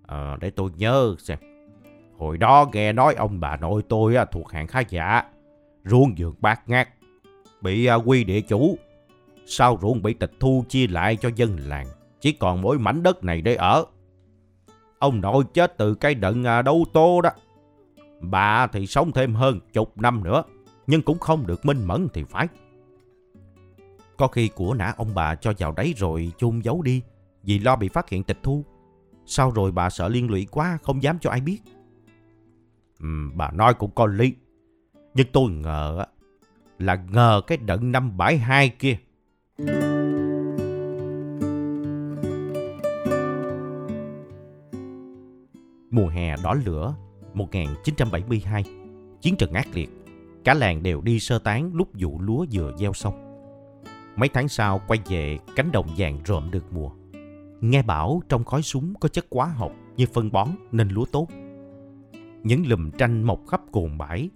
À, 0.06 0.36
để 0.40 0.50
tôi 0.50 0.70
nhớ 0.76 1.14
xem. 1.18 1.38
Hồi 2.18 2.38
đó 2.38 2.66
nghe 2.72 2.92
nói 2.92 3.14
ông 3.14 3.40
bà 3.40 3.56
nội 3.56 3.82
tôi 3.88 4.16
thuộc 4.32 4.52
hạng 4.52 4.66
khá 4.66 4.80
giả. 4.88 5.22
Ruộng 5.84 6.14
vườn 6.18 6.34
bát 6.38 6.68
ngát. 6.68 6.88
Bị 7.60 7.86
à, 7.86 7.94
quy 7.94 8.24
địa 8.24 8.40
chủ. 8.40 8.78
Sau 9.46 9.78
ruộng 9.82 10.02
bị 10.02 10.14
tịch 10.14 10.32
thu 10.40 10.64
chia 10.68 10.86
lại 10.86 11.16
cho 11.16 11.30
dân 11.36 11.56
làng 11.58 11.86
chỉ 12.20 12.32
còn 12.32 12.62
mỗi 12.62 12.78
mảnh 12.78 13.02
đất 13.02 13.24
này 13.24 13.40
để 13.40 13.54
ở. 13.54 13.84
Ông 14.98 15.20
nội 15.20 15.44
chết 15.54 15.78
từ 15.78 15.94
cái 15.94 16.14
đận 16.14 16.44
à, 16.44 16.62
đấu 16.62 16.84
tô 16.92 17.20
đó. 17.20 17.30
Bà 18.20 18.66
thì 18.66 18.86
sống 18.86 19.12
thêm 19.12 19.34
hơn 19.34 19.60
chục 19.72 19.98
năm 19.98 20.24
nữa, 20.24 20.42
nhưng 20.86 21.02
cũng 21.02 21.18
không 21.18 21.46
được 21.46 21.66
minh 21.66 21.84
mẫn 21.84 22.08
thì 22.14 22.24
phải. 22.24 22.48
Có 24.16 24.28
khi 24.28 24.48
của 24.48 24.74
nã 24.74 24.94
ông 24.96 25.14
bà 25.14 25.34
cho 25.34 25.52
vào 25.58 25.72
đấy 25.72 25.94
rồi 25.96 26.32
chôn 26.38 26.60
giấu 26.60 26.82
đi, 26.82 27.02
vì 27.42 27.58
lo 27.58 27.76
bị 27.76 27.88
phát 27.88 28.08
hiện 28.08 28.24
tịch 28.24 28.38
thu. 28.42 28.64
Sau 29.26 29.50
rồi 29.50 29.72
bà 29.72 29.90
sợ 29.90 30.08
liên 30.08 30.30
lụy 30.30 30.46
quá, 30.50 30.78
không 30.82 31.02
dám 31.02 31.18
cho 31.18 31.30
ai 31.30 31.40
biết. 31.40 31.58
Ừ, 33.00 33.08
bà 33.34 33.50
nói 33.50 33.74
cũng 33.74 33.90
có 33.94 34.06
lý. 34.06 34.34
Nhưng 35.14 35.26
tôi 35.32 35.50
ngờ 35.50 36.04
là 36.78 37.04
ngờ 37.10 37.40
cái 37.46 37.58
đận 37.58 37.92
năm 37.92 38.16
bãi 38.16 38.38
hai 38.38 38.68
kia. 38.68 38.96
Mùa 45.90 46.08
hè 46.08 46.36
đỏ 46.42 46.54
lửa 46.64 46.94
1972 47.34 48.64
Chiến 49.20 49.36
trận 49.36 49.52
ác 49.52 49.68
liệt 49.74 49.90
Cả 50.44 50.54
làng 50.54 50.82
đều 50.82 51.00
đi 51.00 51.20
sơ 51.20 51.38
tán 51.38 51.70
lúc 51.74 51.88
vụ 51.94 52.20
lúa 52.20 52.46
vừa 52.52 52.72
gieo 52.78 52.92
xong 52.92 53.42
Mấy 54.16 54.28
tháng 54.28 54.48
sau 54.48 54.80
quay 54.86 55.00
về 55.06 55.38
cánh 55.56 55.72
đồng 55.72 55.86
vàng 55.96 56.20
rộm 56.24 56.50
được 56.50 56.72
mùa 56.72 56.90
Nghe 57.60 57.82
bảo 57.82 58.22
trong 58.28 58.44
khói 58.44 58.62
súng 58.62 58.94
có 59.00 59.08
chất 59.08 59.26
hóa 59.30 59.46
học 59.46 59.72
như 59.96 60.06
phân 60.12 60.32
bón 60.32 60.48
nên 60.72 60.88
lúa 60.88 61.04
tốt 61.04 61.28
những 62.46 62.66
lùm 62.66 62.90
tranh 62.90 63.22
mọc 63.22 63.40
khắp 63.48 63.60
cồn 63.72 63.98
bãi 63.98 64.30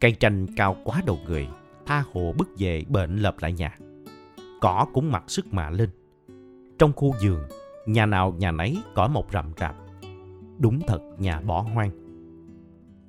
Cây 0.00 0.12
tranh 0.12 0.46
cao 0.56 0.76
quá 0.84 1.02
đầu 1.06 1.18
người 1.26 1.48
Tha 1.86 2.04
hồ 2.12 2.34
bước 2.38 2.48
về 2.58 2.84
bệnh 2.88 3.16
lợp 3.16 3.34
lại 3.40 3.52
nhà 3.52 3.78
Cỏ 4.60 4.86
cũng 4.92 5.12
mặc 5.12 5.24
sức 5.26 5.54
mạ 5.54 5.70
lên 5.70 5.90
Trong 6.78 6.92
khu 6.92 7.14
vườn 7.22 7.40
Nhà 7.86 8.06
nào 8.06 8.34
nhà 8.38 8.50
nấy 8.50 8.78
cỏ 8.94 9.08
mọc 9.08 9.32
rậm 9.32 9.52
rạp 9.56 9.76
Đúng 10.58 10.80
thật 10.86 11.00
nhà 11.18 11.40
bỏ 11.40 11.60
hoang. 11.60 11.90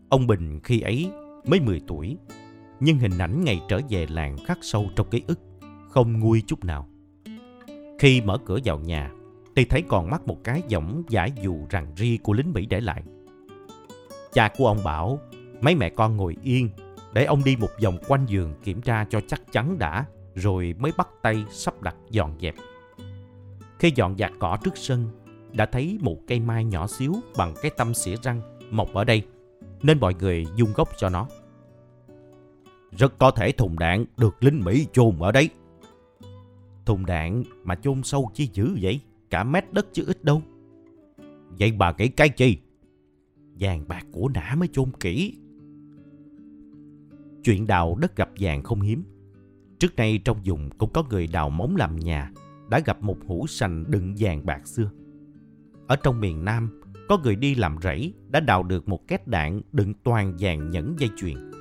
Ông 0.09 0.27
Bình 0.27 0.59
khi 0.63 0.81
ấy 0.81 1.11
mới 1.47 1.59
10 1.59 1.81
tuổi, 1.87 2.17
nhưng 2.79 2.97
hình 2.97 3.17
ảnh 3.17 3.43
ngày 3.43 3.61
trở 3.67 3.79
về 3.89 4.07
làng 4.09 4.37
khắc 4.45 4.57
sâu 4.61 4.85
trong 4.95 5.09
ký 5.09 5.23
ức, 5.27 5.39
không 5.89 6.19
nguôi 6.19 6.43
chút 6.47 6.65
nào. 6.65 6.87
Khi 7.99 8.21
mở 8.21 8.37
cửa 8.45 8.59
vào 8.65 8.79
nhà, 8.79 9.11
thì 9.55 9.65
thấy 9.65 9.81
còn 9.87 10.09
mắc 10.09 10.27
một 10.27 10.43
cái 10.43 10.63
giỏng 10.69 11.03
giả 11.09 11.25
dù 11.25 11.57
rằng 11.69 11.87
ri 11.97 12.17
của 12.17 12.33
lính 12.33 12.53
Mỹ 12.53 12.65
để 12.65 12.81
lại. 12.81 13.03
Cha 14.35 14.49
của 14.57 14.67
ông 14.67 14.83
bảo, 14.83 15.19
mấy 15.61 15.75
mẹ 15.75 15.89
con 15.89 16.17
ngồi 16.17 16.35
yên, 16.43 16.69
để 17.13 17.25
ông 17.25 17.43
đi 17.43 17.55
một 17.55 17.69
vòng 17.83 17.97
quanh 18.07 18.25
giường 18.25 18.53
kiểm 18.63 18.81
tra 18.81 19.05
cho 19.09 19.21
chắc 19.27 19.41
chắn 19.51 19.79
đã, 19.79 20.05
rồi 20.33 20.75
mới 20.79 20.91
bắt 20.97 21.07
tay 21.21 21.45
sắp 21.49 21.81
đặt 21.81 21.95
dọn 22.09 22.33
dẹp. 22.41 22.55
Khi 23.79 23.91
dọn 23.95 24.19
dạt 24.19 24.31
cỏ 24.39 24.57
trước 24.63 24.77
sân, 24.77 25.09
đã 25.51 25.65
thấy 25.65 25.97
một 26.01 26.17
cây 26.27 26.39
mai 26.39 26.65
nhỏ 26.65 26.87
xíu 26.87 27.13
bằng 27.37 27.53
cái 27.61 27.71
tâm 27.77 27.93
xỉa 27.93 28.15
răng 28.21 28.41
mọc 28.71 28.93
ở 28.93 29.03
đây, 29.03 29.21
nên 29.83 29.99
mọi 29.99 30.13
người 30.13 30.45
dung 30.55 30.73
gốc 30.75 30.89
cho 30.97 31.09
nó. 31.09 31.27
Rất 32.91 33.17
có 33.17 33.31
thể 33.31 33.51
thùng 33.51 33.79
đạn 33.79 34.05
được 34.17 34.43
lính 34.43 34.61
Mỹ 34.63 34.87
chôn 34.93 35.19
ở 35.19 35.31
đấy. 35.31 35.49
Thùng 36.85 37.05
đạn 37.05 37.43
mà 37.63 37.75
chôn 37.75 38.03
sâu 38.03 38.31
chi 38.33 38.49
dữ 38.53 38.77
vậy? 38.81 38.99
Cả 39.29 39.43
mét 39.43 39.73
đất 39.73 39.87
chứ 39.93 40.03
ít 40.07 40.23
đâu. 40.23 40.41
Vậy 41.59 41.71
bà 41.71 41.93
nghĩ 41.97 42.07
cái 42.07 42.29
chi? 42.29 42.57
Vàng 43.59 43.87
bạc 43.87 44.05
của 44.11 44.29
nã 44.33 44.55
mới 44.57 44.67
chôn 44.71 44.91
kỹ. 44.99 45.37
Chuyện 47.43 47.67
đào 47.67 47.97
đất 48.01 48.15
gặp 48.15 48.29
vàng 48.39 48.63
không 48.63 48.81
hiếm. 48.81 49.03
Trước 49.79 49.95
đây 49.95 50.17
trong 50.25 50.37
vùng 50.45 50.69
cũng 50.77 50.93
có 50.93 51.03
người 51.09 51.27
đào 51.27 51.49
móng 51.49 51.75
làm 51.75 51.95
nhà 51.95 52.31
đã 52.69 52.79
gặp 52.79 53.03
một 53.03 53.17
hũ 53.27 53.47
sành 53.47 53.83
đựng 53.91 54.15
vàng 54.17 54.45
bạc 54.45 54.67
xưa. 54.67 54.91
Ở 55.87 55.95
trong 55.95 56.21
miền 56.21 56.45
Nam, 56.45 56.81
có 57.09 57.17
người 57.17 57.35
đi 57.35 57.55
làm 57.55 57.75
rẫy 57.81 58.13
đã 58.29 58.39
đào 58.39 58.63
được 58.63 58.87
một 58.87 59.07
két 59.07 59.27
đạn 59.27 59.61
đựng 59.71 59.93
toàn 60.03 60.33
vàng 60.39 60.69
nhẫn 60.69 60.95
dây 60.99 61.09
chuyền. 61.17 61.51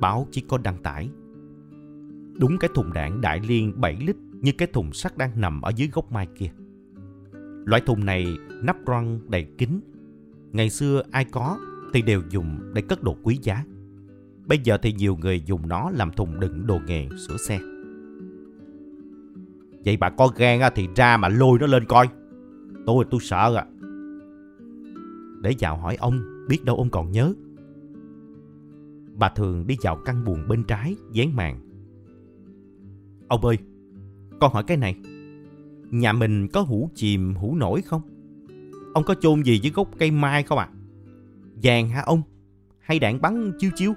Báo 0.00 0.26
chỉ 0.30 0.44
có 0.48 0.58
đăng 0.58 0.82
tải. 0.82 1.08
Đúng 2.40 2.58
cái 2.60 2.70
thùng 2.74 2.92
đạn 2.92 3.20
đại 3.20 3.40
liên 3.40 3.80
7 3.80 3.96
lít 4.00 4.16
như 4.16 4.52
cái 4.58 4.68
thùng 4.72 4.92
sắt 4.92 5.18
đang 5.18 5.40
nằm 5.40 5.60
ở 5.60 5.72
dưới 5.76 5.88
gốc 5.92 6.12
mai 6.12 6.26
kia. 6.38 6.50
Loại 7.64 7.82
thùng 7.86 8.04
này 8.04 8.36
nắp 8.62 8.76
răng 8.86 9.20
đầy 9.30 9.46
kín. 9.58 9.80
Ngày 10.52 10.70
xưa 10.70 11.02
ai 11.10 11.24
có 11.24 11.58
thì 11.92 12.02
đều 12.02 12.22
dùng 12.30 12.58
để 12.74 12.82
cất 12.82 13.02
đồ 13.02 13.16
quý 13.22 13.38
giá. 13.42 13.64
Bây 14.46 14.58
giờ 14.64 14.78
thì 14.82 14.92
nhiều 14.92 15.16
người 15.16 15.40
dùng 15.40 15.68
nó 15.68 15.90
làm 15.90 16.12
thùng 16.12 16.40
đựng 16.40 16.66
đồ 16.66 16.80
nghề 16.86 17.08
sửa 17.28 17.36
xe. 17.36 17.58
Vậy 19.84 19.96
bà 19.96 20.10
có 20.10 20.32
gan 20.36 20.72
thì 20.74 20.88
ra 20.96 21.16
mà 21.16 21.28
lôi 21.28 21.58
nó 21.58 21.66
lên 21.66 21.84
coi. 21.84 22.08
Tôi 22.86 23.04
tôi 23.10 23.20
sợ 23.20 23.56
à. 23.56 23.66
Để 25.42 25.54
vào 25.60 25.76
hỏi 25.76 25.96
ông, 25.96 26.20
biết 26.48 26.64
đâu 26.64 26.76
ông 26.76 26.90
còn 26.90 27.12
nhớ. 27.12 27.32
Bà 29.14 29.28
thường 29.28 29.66
đi 29.66 29.76
vào 29.82 29.96
căn 30.04 30.24
buồng 30.24 30.48
bên 30.48 30.64
trái, 30.64 30.96
dán 31.12 31.36
màn. 31.36 31.60
Ông 33.28 33.44
ơi, 33.44 33.58
con 34.40 34.52
hỏi 34.52 34.64
cái 34.66 34.76
này. 34.76 34.96
Nhà 35.90 36.12
mình 36.12 36.48
có 36.48 36.60
hũ 36.60 36.90
chìm, 36.94 37.34
hũ 37.34 37.54
nổi 37.54 37.82
không? 37.82 38.02
Ông 38.94 39.04
có 39.04 39.14
chôn 39.14 39.42
gì 39.42 39.58
dưới 39.58 39.72
gốc 39.72 39.88
cây 39.98 40.10
mai 40.10 40.42
không 40.42 40.58
ạ? 40.58 40.68
À? 40.72 40.74
Vàng 41.62 41.88
hả 41.88 42.02
ông? 42.06 42.22
Hay 42.78 42.98
đạn 42.98 43.20
bắn 43.20 43.52
chiêu 43.58 43.70
chiêu? 43.74 43.92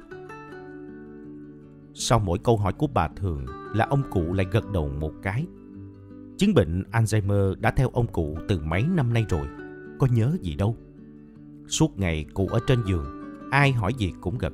Sau 1.93 2.19
mỗi 2.19 2.39
câu 2.43 2.57
hỏi 2.57 2.73
của 2.73 2.87
bà 2.87 3.07
thường 3.07 3.45
là 3.73 3.85
ông 3.85 4.03
cụ 4.09 4.33
lại 4.33 4.45
gật 4.51 4.71
đầu 4.71 4.89
một 4.99 5.13
cái 5.23 5.45
Chứng 6.41 6.53
bệnh 6.53 6.83
Alzheimer 6.91 7.55
đã 7.59 7.71
theo 7.71 7.89
ông 7.93 8.07
cụ 8.07 8.37
từ 8.47 8.59
mấy 8.59 8.85
năm 8.95 9.13
nay 9.13 9.25
rồi, 9.29 9.47
có 9.99 10.07
nhớ 10.11 10.37
gì 10.41 10.55
đâu. 10.55 10.77
Suốt 11.67 11.99
ngày 11.99 12.25
cụ 12.33 12.47
ở 12.47 12.59
trên 12.67 12.79
giường, 12.85 13.05
ai 13.51 13.71
hỏi 13.71 13.93
gì 13.97 14.13
cũng 14.21 14.37
gật. 14.37 14.53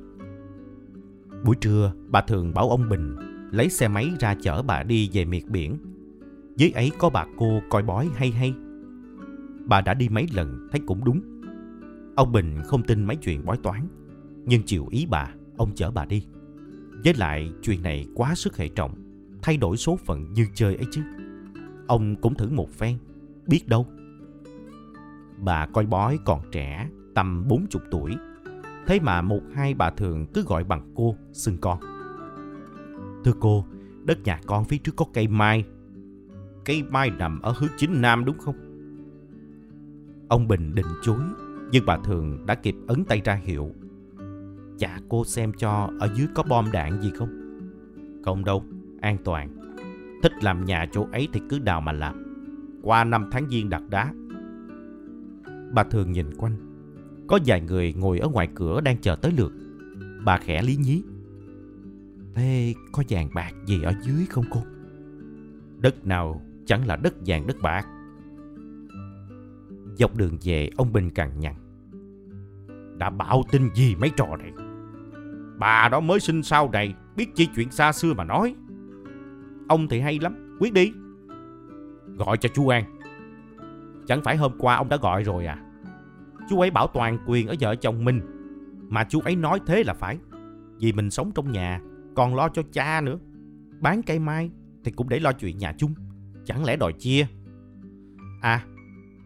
Buổi 1.44 1.56
trưa, 1.60 1.92
bà 2.08 2.20
thường 2.20 2.54
bảo 2.54 2.70
ông 2.70 2.88
Bình 2.88 3.16
lấy 3.50 3.68
xe 3.68 3.88
máy 3.88 4.10
ra 4.20 4.34
chở 4.42 4.62
bà 4.62 4.82
đi 4.82 5.10
về 5.12 5.24
miệt 5.24 5.42
biển. 5.44 5.78
Dưới 6.56 6.70
ấy 6.70 6.90
có 6.98 7.10
bà 7.10 7.26
cô 7.36 7.60
coi 7.70 7.82
bói 7.82 8.08
hay 8.14 8.30
hay. 8.30 8.54
Bà 9.68 9.80
đã 9.80 9.94
đi 9.94 10.08
mấy 10.08 10.26
lần 10.34 10.68
thấy 10.72 10.80
cũng 10.86 11.04
đúng. 11.04 11.20
Ông 12.16 12.32
Bình 12.32 12.56
không 12.64 12.82
tin 12.82 13.04
mấy 13.04 13.16
chuyện 13.16 13.44
bói 13.44 13.56
toán, 13.62 13.88
nhưng 14.44 14.62
chịu 14.62 14.86
ý 14.90 15.06
bà, 15.10 15.30
ông 15.56 15.74
chở 15.74 15.90
bà 15.90 16.04
đi. 16.04 16.26
Với 17.04 17.14
lại 17.14 17.52
chuyện 17.62 17.82
này 17.82 18.06
quá 18.14 18.34
sức 18.34 18.56
hệ 18.56 18.68
trọng, 18.68 18.94
thay 19.42 19.56
đổi 19.56 19.76
số 19.76 19.96
phận 19.96 20.32
như 20.32 20.46
chơi 20.54 20.76
ấy 20.76 20.86
chứ. 20.90 21.02
Ông 21.86 22.16
cũng 22.16 22.34
thử 22.34 22.48
một 22.50 22.70
phen, 22.70 22.98
biết 23.46 23.68
đâu. 23.68 23.86
Bà 25.38 25.66
coi 25.66 25.86
bói 25.86 26.18
còn 26.24 26.40
trẻ, 26.52 26.88
tầm 27.14 27.48
40 27.48 27.82
tuổi. 27.90 28.16
Thế 28.86 29.00
mà 29.00 29.22
một 29.22 29.40
hai 29.54 29.74
bà 29.74 29.90
thường 29.90 30.26
cứ 30.34 30.42
gọi 30.42 30.64
bằng 30.64 30.92
cô, 30.94 31.16
xưng 31.32 31.58
con. 31.60 31.80
Thưa 33.24 33.32
cô, 33.40 33.64
đất 34.04 34.18
nhà 34.24 34.40
con 34.46 34.64
phía 34.64 34.78
trước 34.78 34.96
có 34.96 35.04
cây 35.14 35.28
mai. 35.28 35.64
Cây 36.64 36.82
mai 36.82 37.10
nằm 37.10 37.40
ở 37.40 37.52
hướng 37.58 37.70
chính 37.76 38.00
nam 38.00 38.24
đúng 38.24 38.38
không? 38.38 38.67
Ông 40.28 40.48
Bình 40.48 40.74
định 40.74 40.86
chối, 41.02 41.20
nhưng 41.72 41.86
bà 41.86 41.96
thường 42.04 42.46
đã 42.46 42.54
kịp 42.54 42.74
ấn 42.86 43.04
tay 43.04 43.20
ra 43.24 43.34
hiệu. 43.34 43.70
Chả 44.78 44.98
cô 45.08 45.24
xem 45.24 45.52
cho 45.58 45.90
ở 46.00 46.08
dưới 46.14 46.26
có 46.34 46.42
bom 46.42 46.72
đạn 46.72 47.02
gì 47.02 47.10
không? 47.14 47.60
Không 48.24 48.44
đâu, 48.44 48.64
an 49.00 49.18
toàn. 49.24 49.48
Thích 50.22 50.32
làm 50.42 50.64
nhà 50.64 50.86
chỗ 50.92 51.06
ấy 51.12 51.28
thì 51.32 51.40
cứ 51.48 51.58
đào 51.58 51.80
mà 51.80 51.92
làm. 51.92 52.24
Qua 52.82 53.04
năm 53.04 53.28
tháng 53.32 53.48
giêng 53.50 53.68
đặt 53.68 53.82
đá. 53.90 54.12
Bà 55.72 55.84
thường 55.84 56.12
nhìn 56.12 56.34
quanh. 56.36 56.56
Có 57.26 57.38
vài 57.46 57.60
người 57.60 57.94
ngồi 57.98 58.18
ở 58.18 58.28
ngoài 58.28 58.48
cửa 58.54 58.80
đang 58.80 58.98
chờ 58.98 59.16
tới 59.16 59.32
lượt. 59.36 59.52
Bà 60.24 60.38
khẽ 60.38 60.62
lý 60.62 60.76
nhí. 60.76 61.02
Thế 62.34 62.74
có 62.92 63.02
vàng 63.08 63.28
bạc 63.34 63.52
gì 63.66 63.82
ở 63.82 63.94
dưới 64.02 64.26
không 64.30 64.44
cô? 64.50 64.62
Đất 65.78 66.06
nào 66.06 66.42
chẳng 66.66 66.86
là 66.86 66.96
đất 66.96 67.14
vàng 67.26 67.46
đất 67.46 67.56
bạc. 67.62 67.86
Dọc 69.98 70.16
đường 70.16 70.38
về 70.44 70.70
ông 70.76 70.92
Bình 70.92 71.10
càng 71.10 71.40
nhằn. 71.40 71.54
Đã 72.98 73.10
bảo 73.10 73.42
tin 73.50 73.74
gì 73.74 73.94
mấy 73.94 74.10
trò 74.16 74.36
này? 74.36 74.52
Bà 75.58 75.88
đó 75.88 76.00
mới 76.00 76.20
sinh 76.20 76.42
sau 76.42 76.70
này, 76.72 76.94
biết 77.16 77.34
chi 77.34 77.48
chuyện 77.56 77.70
xa 77.70 77.92
xưa 77.92 78.14
mà 78.14 78.24
nói. 78.24 78.54
Ông 79.68 79.88
thì 79.88 80.00
hay 80.00 80.18
lắm, 80.18 80.56
quyết 80.60 80.72
đi. 80.72 80.92
Gọi 82.16 82.36
cho 82.36 82.48
chú 82.54 82.68
An. 82.68 82.84
Chẳng 84.06 84.22
phải 84.24 84.36
hôm 84.36 84.52
qua 84.58 84.76
ông 84.76 84.88
đã 84.88 84.96
gọi 84.96 85.22
rồi 85.22 85.46
à? 85.46 85.62
Chú 86.48 86.60
ấy 86.60 86.70
bảo 86.70 86.86
toàn 86.86 87.18
quyền 87.26 87.46
ở 87.48 87.54
vợ 87.60 87.74
chồng 87.74 88.04
mình. 88.04 88.20
Mà 88.88 89.04
chú 89.04 89.20
ấy 89.20 89.36
nói 89.36 89.60
thế 89.66 89.84
là 89.84 89.94
phải. 89.94 90.18
Vì 90.80 90.92
mình 90.92 91.10
sống 91.10 91.32
trong 91.34 91.52
nhà, 91.52 91.80
còn 92.16 92.34
lo 92.34 92.48
cho 92.48 92.62
cha 92.72 93.00
nữa. 93.00 93.18
Bán 93.80 94.02
cây 94.02 94.18
mai 94.18 94.50
thì 94.84 94.90
cũng 94.90 95.08
để 95.08 95.20
lo 95.20 95.32
chuyện 95.32 95.58
nhà 95.58 95.72
chung. 95.78 95.94
Chẳng 96.44 96.64
lẽ 96.64 96.76
đòi 96.76 96.92
chia? 96.92 97.26
À, 98.40 98.64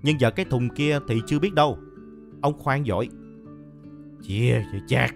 nhưng 0.02 0.20
giờ 0.20 0.30
cái 0.30 0.44
thùng 0.44 0.68
kia 0.68 0.98
thì 1.08 1.20
chưa 1.26 1.38
biết 1.38 1.54
đâu. 1.54 1.78
Ông 2.40 2.58
khoan 2.58 2.86
giỏi. 2.86 3.08
Chia 4.22 4.64
vậy 4.72 4.80
chạc. 4.86 5.14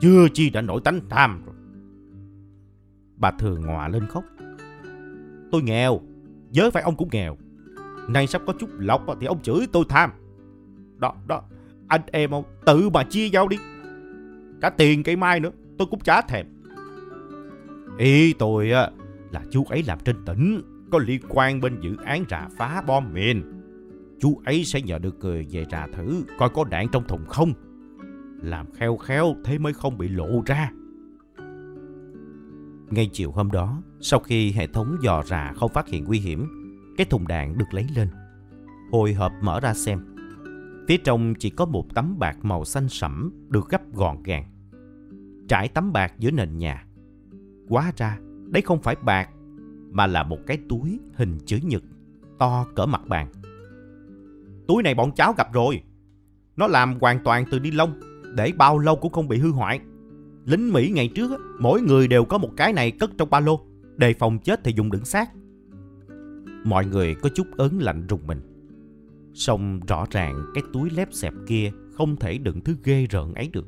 Chưa 0.00 0.28
chi 0.34 0.50
đã 0.50 0.60
nổi 0.60 0.80
tánh 0.84 1.00
tham 1.08 1.42
rồi. 1.46 1.54
Bà 3.16 3.30
thường 3.30 3.60
ngọa 3.60 3.88
lên 3.88 4.06
khóc. 4.06 4.24
Tôi 5.52 5.62
nghèo, 5.62 6.00
giới 6.50 6.70
phải 6.70 6.82
ông 6.82 6.96
cũng 6.96 7.08
nghèo. 7.12 7.36
Nay 8.08 8.26
sắp 8.26 8.42
có 8.46 8.52
chút 8.58 8.70
lộc 8.78 9.06
thì 9.20 9.26
ông 9.26 9.42
chửi 9.42 9.66
tôi 9.72 9.84
tham. 9.88 10.10
Đó, 10.98 11.14
đó, 11.26 11.42
anh 11.88 12.00
em 12.06 12.30
ông 12.30 12.44
tự 12.66 12.90
mà 12.90 13.04
chia 13.04 13.30
nhau 13.30 13.48
đi. 13.48 13.56
Cả 14.60 14.70
tiền 14.70 15.02
cây 15.02 15.16
mai 15.16 15.40
nữa, 15.40 15.50
tôi 15.78 15.88
cũng 15.90 16.00
chả 16.00 16.22
thèm. 16.22 16.46
Ý 17.98 18.32
tôi 18.32 18.70
á 18.70 18.90
là 19.30 19.42
chú 19.50 19.64
ấy 19.64 19.82
làm 19.86 19.98
trên 20.04 20.16
tỉnh, 20.26 20.60
có 20.92 20.98
liên 20.98 21.20
quan 21.28 21.60
bên 21.60 21.80
dự 21.80 21.96
án 22.04 22.24
rà 22.30 22.48
phá 22.56 22.82
bom 22.86 23.12
mìn. 23.12 23.59
Chú 24.20 24.40
ấy 24.44 24.64
sẽ 24.64 24.82
nhờ 24.82 24.98
được 24.98 25.18
người 25.20 25.46
về 25.50 25.64
rà 25.70 25.86
thử 25.86 26.24
coi 26.38 26.48
có 26.48 26.64
đạn 26.64 26.86
trong 26.92 27.04
thùng 27.08 27.26
không. 27.26 27.52
Làm 28.42 28.72
khéo 28.72 28.96
khéo 28.96 29.34
thế 29.44 29.58
mới 29.58 29.72
không 29.72 29.98
bị 29.98 30.08
lộ 30.08 30.42
ra. 30.46 30.70
Ngay 32.90 33.10
chiều 33.12 33.30
hôm 33.30 33.50
đó, 33.50 33.82
sau 34.00 34.20
khi 34.20 34.52
hệ 34.52 34.66
thống 34.66 34.96
dò 35.02 35.22
rà 35.26 35.52
không 35.52 35.72
phát 35.72 35.88
hiện 35.88 36.04
nguy 36.04 36.18
hiểm, 36.18 36.46
cái 36.96 37.04
thùng 37.04 37.26
đạn 37.26 37.58
được 37.58 37.66
lấy 37.70 37.86
lên. 37.96 38.08
Hồi 38.92 39.14
hộp 39.14 39.32
mở 39.42 39.60
ra 39.60 39.74
xem. 39.74 40.16
Phía 40.88 40.96
trong 40.96 41.34
chỉ 41.38 41.50
có 41.50 41.66
một 41.66 41.94
tấm 41.94 42.18
bạc 42.18 42.36
màu 42.42 42.64
xanh 42.64 42.88
sẫm 42.88 43.30
được 43.48 43.68
gấp 43.68 43.92
gọn 43.92 44.22
gàng. 44.22 44.44
Trải 45.48 45.68
tấm 45.68 45.92
bạc 45.92 46.12
giữa 46.18 46.30
nền 46.30 46.58
nhà. 46.58 46.86
Quá 47.68 47.92
ra, 47.96 48.18
đấy 48.46 48.62
không 48.62 48.82
phải 48.82 48.96
bạc, 49.02 49.30
mà 49.90 50.06
là 50.06 50.22
một 50.22 50.38
cái 50.46 50.58
túi 50.68 51.00
hình 51.14 51.38
chữ 51.46 51.58
nhật, 51.62 51.82
to 52.38 52.66
cỡ 52.74 52.86
mặt 52.86 53.08
bàn. 53.08 53.28
Túi 54.70 54.82
này 54.82 54.94
bọn 54.94 55.12
cháu 55.12 55.34
gặp 55.38 55.52
rồi. 55.52 55.82
Nó 56.56 56.66
làm 56.66 56.98
hoàn 57.00 57.24
toàn 57.24 57.44
từ 57.50 57.60
ni 57.60 57.70
lông, 57.70 58.00
để 58.36 58.52
bao 58.56 58.78
lâu 58.78 58.96
cũng 58.96 59.12
không 59.12 59.28
bị 59.28 59.38
hư 59.38 59.50
hoại. 59.50 59.80
Lính 60.44 60.72
Mỹ 60.72 60.90
ngày 60.94 61.08
trước, 61.14 61.30
mỗi 61.60 61.82
người 61.82 62.08
đều 62.08 62.24
có 62.24 62.38
một 62.38 62.50
cái 62.56 62.72
này 62.72 62.90
cất 62.90 63.10
trong 63.18 63.30
ba 63.30 63.40
lô, 63.40 63.60
đề 63.96 64.14
phòng 64.14 64.38
chết 64.38 64.60
thì 64.64 64.72
dùng 64.76 64.90
đựng 64.90 65.04
xác. 65.04 65.30
Mọi 66.64 66.86
người 66.86 67.14
có 67.14 67.28
chút 67.34 67.46
ớn 67.56 67.78
lạnh 67.78 68.06
rùng 68.06 68.26
mình. 68.26 68.40
Xong 69.34 69.80
rõ 69.88 70.06
ràng 70.10 70.44
cái 70.54 70.64
túi 70.72 70.90
lép 70.90 71.08
xẹp 71.12 71.32
kia 71.46 71.70
không 71.92 72.16
thể 72.16 72.38
đựng 72.38 72.60
thứ 72.60 72.76
ghê 72.84 73.06
rợn 73.10 73.34
ấy 73.34 73.50
được. 73.52 73.66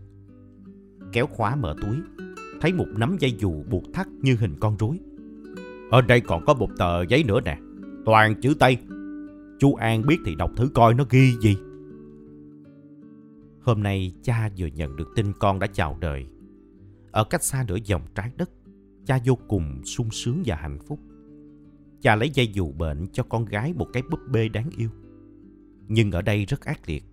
Kéo 1.12 1.26
khóa 1.26 1.56
mở 1.56 1.74
túi, 1.82 1.96
thấy 2.60 2.72
một 2.72 2.86
nắm 2.96 3.16
dây 3.18 3.36
dù 3.38 3.64
buộc 3.70 3.82
thắt 3.94 4.06
như 4.08 4.36
hình 4.40 4.56
con 4.60 4.76
rối. 4.76 4.98
Ở 5.90 6.00
đây 6.00 6.20
còn 6.20 6.44
có 6.44 6.54
một 6.54 6.70
tờ 6.78 7.06
giấy 7.06 7.24
nữa 7.24 7.40
nè, 7.40 7.58
toàn 8.04 8.40
chữ 8.40 8.54
Tây. 8.58 8.78
Chú 9.62 9.74
An 9.74 10.06
biết 10.06 10.18
thì 10.24 10.34
đọc 10.34 10.50
thử 10.56 10.68
coi 10.74 10.94
nó 10.94 11.04
ghi 11.10 11.36
gì. 11.40 11.56
Hôm 13.60 13.82
nay 13.82 14.12
cha 14.22 14.50
vừa 14.58 14.66
nhận 14.66 14.96
được 14.96 15.08
tin 15.16 15.32
con 15.38 15.58
đã 15.58 15.66
chào 15.66 15.98
đời. 16.00 16.26
Ở 17.10 17.24
cách 17.24 17.42
xa 17.42 17.64
nửa 17.68 17.76
vòng 17.90 18.02
trái 18.14 18.32
đất, 18.36 18.50
cha 19.06 19.18
vô 19.24 19.38
cùng 19.48 19.84
sung 19.84 20.10
sướng 20.10 20.42
và 20.46 20.56
hạnh 20.56 20.78
phúc. 20.86 20.98
Cha 22.00 22.16
lấy 22.16 22.30
dây 22.30 22.48
dù 22.48 22.72
bệnh 22.72 23.06
cho 23.12 23.22
con 23.22 23.44
gái 23.44 23.72
một 23.72 23.86
cái 23.92 24.02
búp 24.10 24.20
bê 24.32 24.48
đáng 24.48 24.70
yêu. 24.76 24.90
Nhưng 25.88 26.10
ở 26.10 26.22
đây 26.22 26.44
rất 26.44 26.60
ác 26.60 26.80
liệt. 26.86 27.04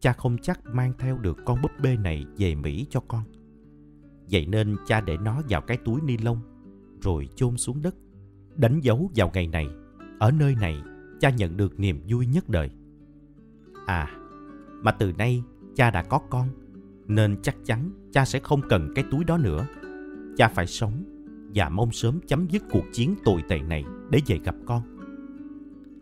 Cha 0.00 0.12
không 0.12 0.36
chắc 0.42 0.60
mang 0.72 0.92
theo 0.98 1.18
được 1.18 1.36
con 1.44 1.62
búp 1.62 1.72
bê 1.82 1.96
này 1.96 2.24
về 2.38 2.54
Mỹ 2.54 2.86
cho 2.90 3.00
con. 3.00 3.24
Vậy 4.30 4.46
nên 4.46 4.76
cha 4.86 5.00
để 5.00 5.16
nó 5.16 5.42
vào 5.48 5.60
cái 5.60 5.76
túi 5.84 6.00
ni 6.00 6.16
lông 6.16 6.40
rồi 7.02 7.28
chôn 7.36 7.56
xuống 7.56 7.82
đất, 7.82 7.94
đánh 8.56 8.80
dấu 8.80 9.10
vào 9.14 9.30
ngày 9.34 9.46
này. 9.46 9.66
Ở 10.18 10.30
nơi 10.30 10.54
này, 10.54 10.82
cha 11.24 11.30
nhận 11.30 11.56
được 11.56 11.80
niềm 11.80 12.00
vui 12.08 12.26
nhất 12.26 12.48
đời. 12.48 12.70
À, 13.86 14.10
mà 14.82 14.92
từ 14.92 15.12
nay 15.12 15.42
cha 15.74 15.90
đã 15.90 16.02
có 16.02 16.18
con, 16.30 16.48
nên 17.06 17.36
chắc 17.42 17.56
chắn 17.64 17.90
cha 18.12 18.24
sẽ 18.24 18.38
không 18.38 18.60
cần 18.68 18.92
cái 18.94 19.04
túi 19.10 19.24
đó 19.24 19.38
nữa. 19.38 19.66
Cha 20.36 20.48
phải 20.48 20.66
sống 20.66 21.04
và 21.54 21.68
mong 21.68 21.92
sớm 21.92 22.20
chấm 22.26 22.46
dứt 22.50 22.62
cuộc 22.70 22.84
chiến 22.92 23.14
tồi 23.24 23.42
tệ 23.48 23.58
này 23.58 23.84
để 24.10 24.20
về 24.26 24.38
gặp 24.44 24.54
con. 24.66 24.82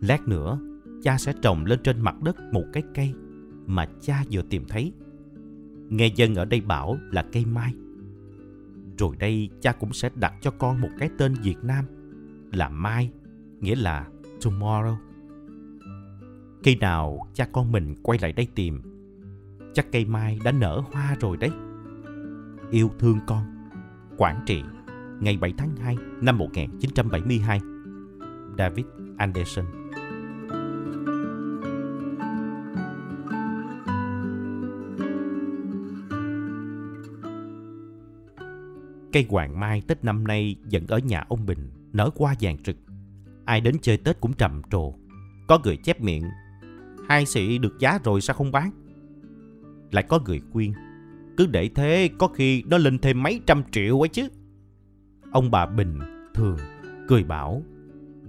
Lát 0.01 0.27
nữa, 0.27 0.59
cha 1.03 1.17
sẽ 1.17 1.33
trồng 1.41 1.65
lên 1.65 1.79
trên 1.83 2.01
mặt 2.01 2.21
đất 2.21 2.35
một 2.53 2.65
cái 2.73 2.83
cây 2.93 3.13
mà 3.65 3.87
cha 4.01 4.23
vừa 4.31 4.41
tìm 4.41 4.65
thấy. 4.67 4.93
Nghe 5.89 6.07
dân 6.15 6.35
ở 6.35 6.45
đây 6.45 6.61
bảo 6.61 6.97
là 7.11 7.25
cây 7.31 7.45
mai. 7.45 7.73
Rồi 8.97 9.15
đây 9.19 9.49
cha 9.61 9.71
cũng 9.71 9.93
sẽ 9.93 10.09
đặt 10.15 10.33
cho 10.41 10.51
con 10.51 10.81
một 10.81 10.89
cái 10.99 11.09
tên 11.17 11.33
Việt 11.43 11.57
Nam 11.63 11.85
là 12.51 12.69
Mai, 12.69 13.11
nghĩa 13.59 13.75
là 13.75 14.07
tomorrow. 14.39 14.95
Khi 16.63 16.75
nào 16.75 17.27
cha 17.33 17.45
con 17.51 17.71
mình 17.71 17.95
quay 18.03 18.19
lại 18.21 18.33
đây 18.33 18.47
tìm, 18.55 18.81
chắc 19.73 19.91
cây 19.91 20.05
mai 20.05 20.39
đã 20.43 20.51
nở 20.51 20.81
hoa 20.91 21.15
rồi 21.19 21.37
đấy. 21.37 21.51
Yêu 22.71 22.89
thương 22.99 23.19
con, 23.27 23.43
Quảng 24.17 24.43
Trị, 24.45 24.63
ngày 25.19 25.37
7 25.37 25.53
tháng 25.57 25.75
2 25.75 25.95
năm 26.21 26.37
1972. 26.37 27.59
David 28.57 28.85
Anderson 29.17 29.65
Cây 39.11 39.25
hoàng 39.29 39.59
mai 39.59 39.81
Tết 39.87 40.03
năm 40.03 40.27
nay 40.27 40.55
vẫn 40.71 40.87
ở 40.87 40.97
nhà 40.97 41.25
ông 41.29 41.45
Bình, 41.45 41.71
nở 41.93 42.09
qua 42.15 42.35
vàng 42.39 42.57
rực. 42.65 42.75
Ai 43.45 43.61
đến 43.61 43.75
chơi 43.81 43.97
Tết 43.97 44.21
cũng 44.21 44.33
trầm 44.33 44.61
trồ. 44.71 44.93
Có 45.47 45.59
người 45.63 45.77
chép 45.77 46.01
miệng, 46.01 46.23
hai 47.07 47.25
sĩ 47.25 47.57
được 47.57 47.79
giá 47.79 47.99
rồi 48.03 48.21
sao 48.21 48.35
không 48.35 48.51
bán? 48.51 48.71
Lại 49.91 50.03
có 50.03 50.19
người 50.25 50.41
khuyên, 50.51 50.73
cứ 51.37 51.45
để 51.45 51.69
thế 51.75 52.09
có 52.19 52.27
khi 52.27 52.63
nó 52.67 52.77
lên 52.77 52.99
thêm 52.99 53.23
mấy 53.23 53.39
trăm 53.45 53.63
triệu 53.71 54.03
ấy 54.03 54.09
chứ. 54.09 54.27
Ông 55.31 55.51
bà 55.51 55.65
Bình 55.65 55.99
thường 56.33 56.57
cười 57.07 57.23
bảo, 57.23 57.63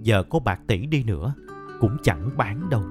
giờ 0.01 0.23
có 0.23 0.39
bạc 0.39 0.61
tỷ 0.67 0.85
đi 0.85 1.03
nữa, 1.03 1.33
cũng 1.79 1.97
chẳng 2.03 2.29
bán 2.37 2.69
đâu. 2.69 2.83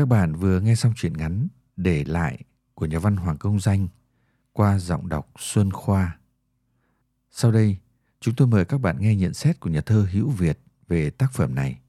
Các 0.00 0.08
bạn 0.08 0.34
vừa 0.34 0.60
nghe 0.60 0.74
xong 0.74 0.92
truyện 0.96 1.16
ngắn 1.16 1.48
Để 1.76 2.04
lại 2.04 2.42
của 2.74 2.86
nhà 2.86 2.98
văn 2.98 3.16
Hoàng 3.16 3.38
Công 3.38 3.60
Danh 3.60 3.88
qua 4.52 4.78
giọng 4.78 5.08
đọc 5.08 5.32
Xuân 5.38 5.72
Khoa. 5.72 6.18
Sau 7.30 7.52
đây, 7.52 7.76
chúng 8.20 8.34
tôi 8.34 8.48
mời 8.48 8.64
các 8.64 8.78
bạn 8.78 8.96
nghe 9.00 9.16
nhận 9.16 9.34
xét 9.34 9.60
của 9.60 9.70
nhà 9.70 9.80
thơ 9.80 10.06
Hữu 10.12 10.30
Việt 10.30 10.58
về 10.88 11.10
tác 11.10 11.32
phẩm 11.32 11.54
này. 11.54 11.80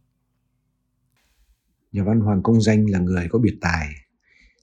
Nhà 1.91 2.03
văn 2.03 2.19
Hoàng 2.19 2.43
Công 2.43 2.61
Danh 2.61 2.85
là 2.89 2.99
người 2.99 3.27
có 3.29 3.39
biệt 3.39 3.57
tài, 3.61 3.89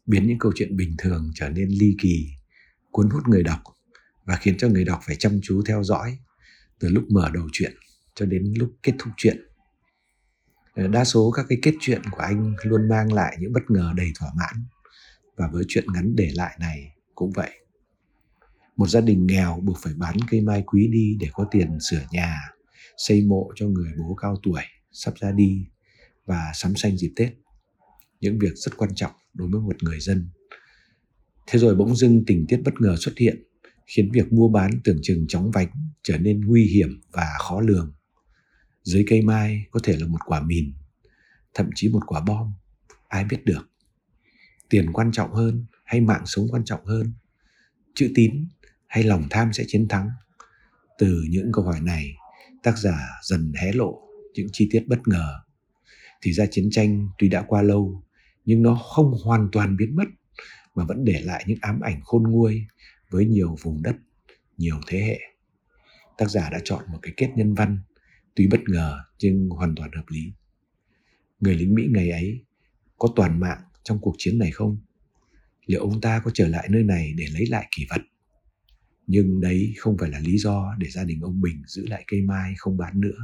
biến 0.07 0.27
những 0.27 0.39
câu 0.39 0.53
chuyện 0.55 0.77
bình 0.77 0.95
thường 0.99 1.31
trở 1.35 1.49
nên 1.49 1.69
ly 1.69 1.97
kỳ, 2.03 2.31
cuốn 2.91 3.11
hút 3.11 3.29
người 3.29 3.43
đọc 3.43 3.63
và 4.25 4.37
khiến 4.37 4.57
cho 4.59 4.69
người 4.69 4.85
đọc 4.85 5.01
phải 5.07 5.17
chăm 5.17 5.41
chú 5.43 5.63
theo 5.67 5.85
dõi 5.85 6.19
từ 6.79 6.89
lúc 6.89 7.05
mở 7.11 7.31
đầu 7.35 7.49
chuyện 7.53 7.73
cho 8.15 8.27
đến 8.27 8.55
lúc 8.57 8.73
kết 8.83 8.93
thúc 8.99 9.13
chuyện. 9.17 9.48
Ờ, 10.79 10.89
đa 10.89 11.05
số 11.05 11.31
các 11.31 11.47
cái 11.49 11.59
kết 11.63 11.75
chuyện 11.81 12.03
của 12.11 12.19
anh 12.19 12.55
luôn 12.63 12.89
mang 12.89 13.13
lại 13.13 13.37
những 13.41 13.53
bất 13.53 13.71
ngờ 13.71 13.93
đầy 13.97 14.13
thỏa 14.19 14.29
mãn 14.37 14.65
và 15.37 15.49
với 15.53 15.65
chuyện 15.69 15.85
ngắn 15.95 16.17
để 16.17 16.31
lại 16.35 16.57
này 16.61 16.93
cũng 17.15 17.33
vậy. 17.33 17.51
Một 18.77 18.87
gia 18.87 19.01
đình 19.01 19.27
nghèo 19.27 19.61
buộc 19.63 19.79
phải 19.83 19.93
bán 19.97 20.17
cây 20.31 20.41
mai 20.41 20.63
quý 20.67 20.89
đi 20.93 21.17
để 21.21 21.29
có 21.33 21.47
tiền 21.51 21.79
sửa 21.91 22.03
nhà, 22.11 22.39
xây 22.97 23.23
mộ 23.23 23.51
cho 23.55 23.67
người 23.67 23.93
bố 23.99 24.15
cao 24.15 24.37
tuổi 24.43 24.63
sắp 24.93 25.15
ra 25.21 25.33
đi 25.33 25.67
và 26.27 26.53
sắm 26.55 26.77
xanh 26.77 26.97
dịp 26.97 27.13
Tết. 27.17 27.33
Những 28.21 28.39
việc 28.39 28.53
rất 28.55 28.77
quan 28.77 28.95
trọng 28.95 29.13
đối 29.35 29.49
với 29.49 29.61
một 29.61 29.83
người 29.83 30.01
dân. 30.01 30.29
Thế 31.47 31.59
rồi 31.59 31.75
bỗng 31.75 31.97
dưng 31.97 32.25
tình 32.27 32.47
tiết 32.49 32.61
bất 32.65 32.75
ngờ 32.81 32.97
xuất 32.99 33.19
hiện 33.19 33.43
khiến 33.87 34.11
việc 34.13 34.33
mua 34.33 34.49
bán 34.49 34.71
tưởng 34.85 34.99
chừng 35.03 35.25
chóng 35.29 35.51
vánh 35.51 35.69
trở 36.03 36.19
nên 36.19 36.41
nguy 36.41 36.65
hiểm 36.65 37.01
và 37.13 37.27
khó 37.39 37.61
lường. 37.61 37.98
Dưới 38.89 39.05
cây 39.09 39.23
mai 39.23 39.67
có 39.71 39.81
thể 39.85 39.97
là 39.97 40.07
một 40.07 40.19
quả 40.27 40.41
mìn, 40.41 40.73
thậm 41.55 41.71
chí 41.75 41.89
một 41.89 42.01
quả 42.07 42.21
bom, 42.21 42.53
ai 43.09 43.25
biết 43.25 43.45
được. 43.45 43.71
Tiền 44.69 44.93
quan 44.93 45.13
trọng 45.13 45.33
hơn 45.33 45.67
hay 45.85 46.01
mạng 46.01 46.23
sống 46.27 46.47
quan 46.51 46.65
trọng 46.65 46.87
hơn? 46.87 47.13
Chữ 47.95 48.13
tín 48.15 48.49
hay 48.87 49.05
lòng 49.05 49.27
tham 49.31 49.53
sẽ 49.53 49.65
chiến 49.67 49.89
thắng? 49.89 50.11
Từ 50.99 51.25
những 51.29 51.53
câu 51.53 51.65
hỏi 51.65 51.81
này, 51.81 52.15
tác 52.63 52.79
giả 52.79 53.09
dần 53.23 53.53
hé 53.63 53.73
lộ 53.73 54.09
những 54.35 54.47
chi 54.53 54.69
tiết 54.71 54.85
bất 54.87 55.09
ngờ. 55.09 55.35
Thì 56.23 56.33
ra 56.33 56.47
chiến 56.51 56.69
tranh 56.71 57.09
tuy 57.19 57.29
đã 57.29 57.43
qua 57.49 57.63
lâu, 57.63 58.03
nhưng 58.45 58.63
nó 58.63 58.75
không 58.75 59.13
hoàn 59.25 59.49
toàn 59.53 59.77
biến 59.77 59.97
mất 59.97 60.09
mà 60.75 60.85
vẫn 60.85 61.05
để 61.05 61.21
lại 61.21 61.45
những 61.47 61.59
ám 61.61 61.81
ảnh 61.81 62.01
khôn 62.05 62.23
nguôi 62.23 62.67
với 63.11 63.27
nhiều 63.27 63.57
vùng 63.63 63.83
đất, 63.83 63.97
nhiều 64.57 64.81
thế 64.87 64.99
hệ. 64.99 65.21
Tác 66.19 66.31
giả 66.31 66.51
đã 66.51 66.59
chọn 66.65 66.85
một 66.93 66.99
cái 67.03 67.13
kết 67.17 67.31
nhân 67.37 67.55
văn 67.55 67.79
tuy 68.39 68.47
bất 68.47 68.61
ngờ 68.69 68.99
nhưng 69.21 69.49
hoàn 69.49 69.75
toàn 69.75 69.91
hợp 69.93 70.05
lý. 70.09 70.33
Người 71.41 71.55
lính 71.55 71.75
Mỹ 71.75 71.83
ngày 71.91 72.11
ấy 72.11 72.45
có 72.99 73.09
toàn 73.17 73.41
mạng 73.41 73.63
trong 73.85 73.99
cuộc 74.01 74.15
chiến 74.19 74.39
này 74.39 74.51
không? 74.51 74.79
Liệu 75.67 75.81
ông 75.81 76.01
ta 76.01 76.21
có 76.25 76.31
trở 76.35 76.49
lại 76.49 76.69
nơi 76.71 76.83
này 76.83 77.13
để 77.17 77.27
lấy 77.33 77.47
lại 77.47 77.69
kỷ 77.77 77.87
vật? 77.91 78.03
Nhưng 79.07 79.41
đấy 79.41 79.75
không 79.77 79.97
phải 79.99 80.11
là 80.11 80.19
lý 80.19 80.39
do 80.39 80.75
để 80.79 80.89
gia 80.91 81.05
đình 81.05 81.21
ông 81.21 81.41
Bình 81.41 81.63
giữ 81.67 81.87
lại 81.87 82.05
cây 82.07 82.23
mai 82.23 82.55
không 82.59 82.77
bán 82.77 83.01
nữa. 83.01 83.19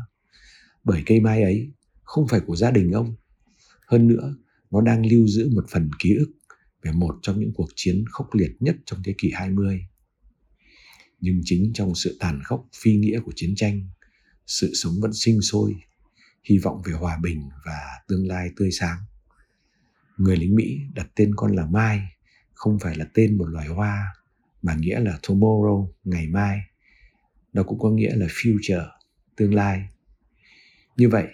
Bởi 0.84 1.02
cây 1.06 1.20
mai 1.20 1.42
ấy 1.42 1.72
không 2.02 2.28
phải 2.28 2.40
của 2.40 2.56
gia 2.56 2.70
đình 2.70 2.92
ông. 2.92 3.16
Hơn 3.86 4.08
nữa, 4.08 4.36
nó 4.70 4.80
đang 4.80 5.06
lưu 5.06 5.26
giữ 5.26 5.50
một 5.54 5.64
phần 5.70 5.90
ký 5.98 6.14
ức 6.14 6.32
về 6.82 6.92
một 6.92 7.18
trong 7.22 7.40
những 7.40 7.52
cuộc 7.54 7.68
chiến 7.74 8.04
khốc 8.10 8.34
liệt 8.34 8.52
nhất 8.60 8.76
trong 8.86 9.02
thế 9.04 9.14
kỷ 9.18 9.30
20. 9.34 9.86
Nhưng 11.20 11.40
chính 11.44 11.70
trong 11.74 11.94
sự 11.94 12.16
tàn 12.20 12.40
khốc 12.44 12.68
phi 12.82 12.96
nghĩa 12.96 13.20
của 13.20 13.32
chiến 13.36 13.54
tranh, 13.56 13.88
sự 14.46 14.70
sống 14.74 14.92
vẫn 15.00 15.12
sinh 15.14 15.40
sôi, 15.40 15.74
hy 16.44 16.58
vọng 16.58 16.82
về 16.84 16.92
hòa 16.92 17.18
bình 17.22 17.48
và 17.66 17.80
tương 18.08 18.26
lai 18.26 18.50
tươi 18.56 18.70
sáng. 18.70 18.98
Người 20.16 20.36
lính 20.36 20.54
Mỹ 20.54 20.80
đặt 20.94 21.06
tên 21.14 21.32
con 21.36 21.56
là 21.56 21.66
Mai, 21.66 22.00
không 22.52 22.78
phải 22.78 22.96
là 22.96 23.06
tên 23.14 23.38
một 23.38 23.46
loài 23.46 23.68
hoa, 23.68 24.14
mà 24.62 24.74
nghĩa 24.74 25.00
là 25.00 25.18
tomorrow, 25.22 25.88
ngày 26.04 26.26
mai. 26.26 26.60
Nó 27.52 27.62
cũng 27.62 27.78
có 27.78 27.90
nghĩa 27.90 28.16
là 28.16 28.26
future, 28.26 28.88
tương 29.36 29.54
lai. 29.54 29.88
Như 30.96 31.08
vậy, 31.08 31.26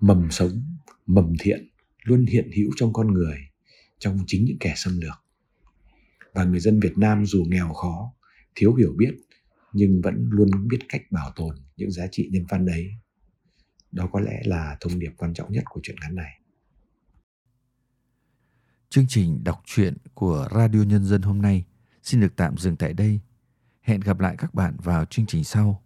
mầm 0.00 0.30
sống, 0.30 0.62
mầm 1.06 1.32
thiện 1.40 1.68
luôn 2.02 2.26
hiện 2.26 2.50
hữu 2.56 2.70
trong 2.76 2.92
con 2.92 3.14
người 3.14 3.38
trong 3.98 4.24
chính 4.26 4.44
những 4.44 4.58
kẻ 4.60 4.72
xâm 4.76 5.00
lược 5.00 5.24
và 6.34 6.44
người 6.44 6.60
dân 6.60 6.80
Việt 6.80 6.98
Nam 6.98 7.26
dù 7.26 7.44
nghèo 7.48 7.72
khó 7.72 8.14
thiếu 8.54 8.74
hiểu 8.74 8.94
biết 8.96 9.14
nhưng 9.74 10.00
vẫn 10.00 10.28
luôn 10.30 10.68
biết 10.68 10.78
cách 10.88 11.02
bảo 11.10 11.32
tồn 11.36 11.56
những 11.76 11.90
giá 11.90 12.06
trị 12.10 12.28
nhân 12.32 12.44
văn 12.48 12.66
đấy 12.66 12.90
đó 13.92 14.08
có 14.12 14.20
lẽ 14.20 14.42
là 14.44 14.76
thông 14.80 14.98
điệp 14.98 15.10
quan 15.16 15.34
trọng 15.34 15.52
nhất 15.52 15.64
của 15.70 15.80
chuyện 15.82 15.96
ngắn 16.00 16.14
này 16.14 16.40
chương 18.94 19.06
trình 19.08 19.44
đọc 19.44 19.62
truyện 19.64 19.96
của 20.14 20.48
Radio 20.50 20.82
Nhân 20.82 21.04
dân 21.04 21.22
hôm 21.22 21.42
nay 21.42 21.64
xin 22.04 22.20
được 22.20 22.36
tạm 22.36 22.56
dừng 22.56 22.76
tại 22.76 22.92
đây. 22.92 23.20
Hẹn 23.80 24.00
gặp 24.00 24.20
lại 24.20 24.34
các 24.38 24.54
bạn 24.54 24.76
vào 24.78 25.04
chương 25.04 25.26
trình 25.26 25.44
sau. 25.44 25.82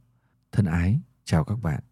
Thân 0.53 0.67
ái, 0.67 1.01
chào 1.25 1.45
các 1.45 1.63
bạn. 1.63 1.83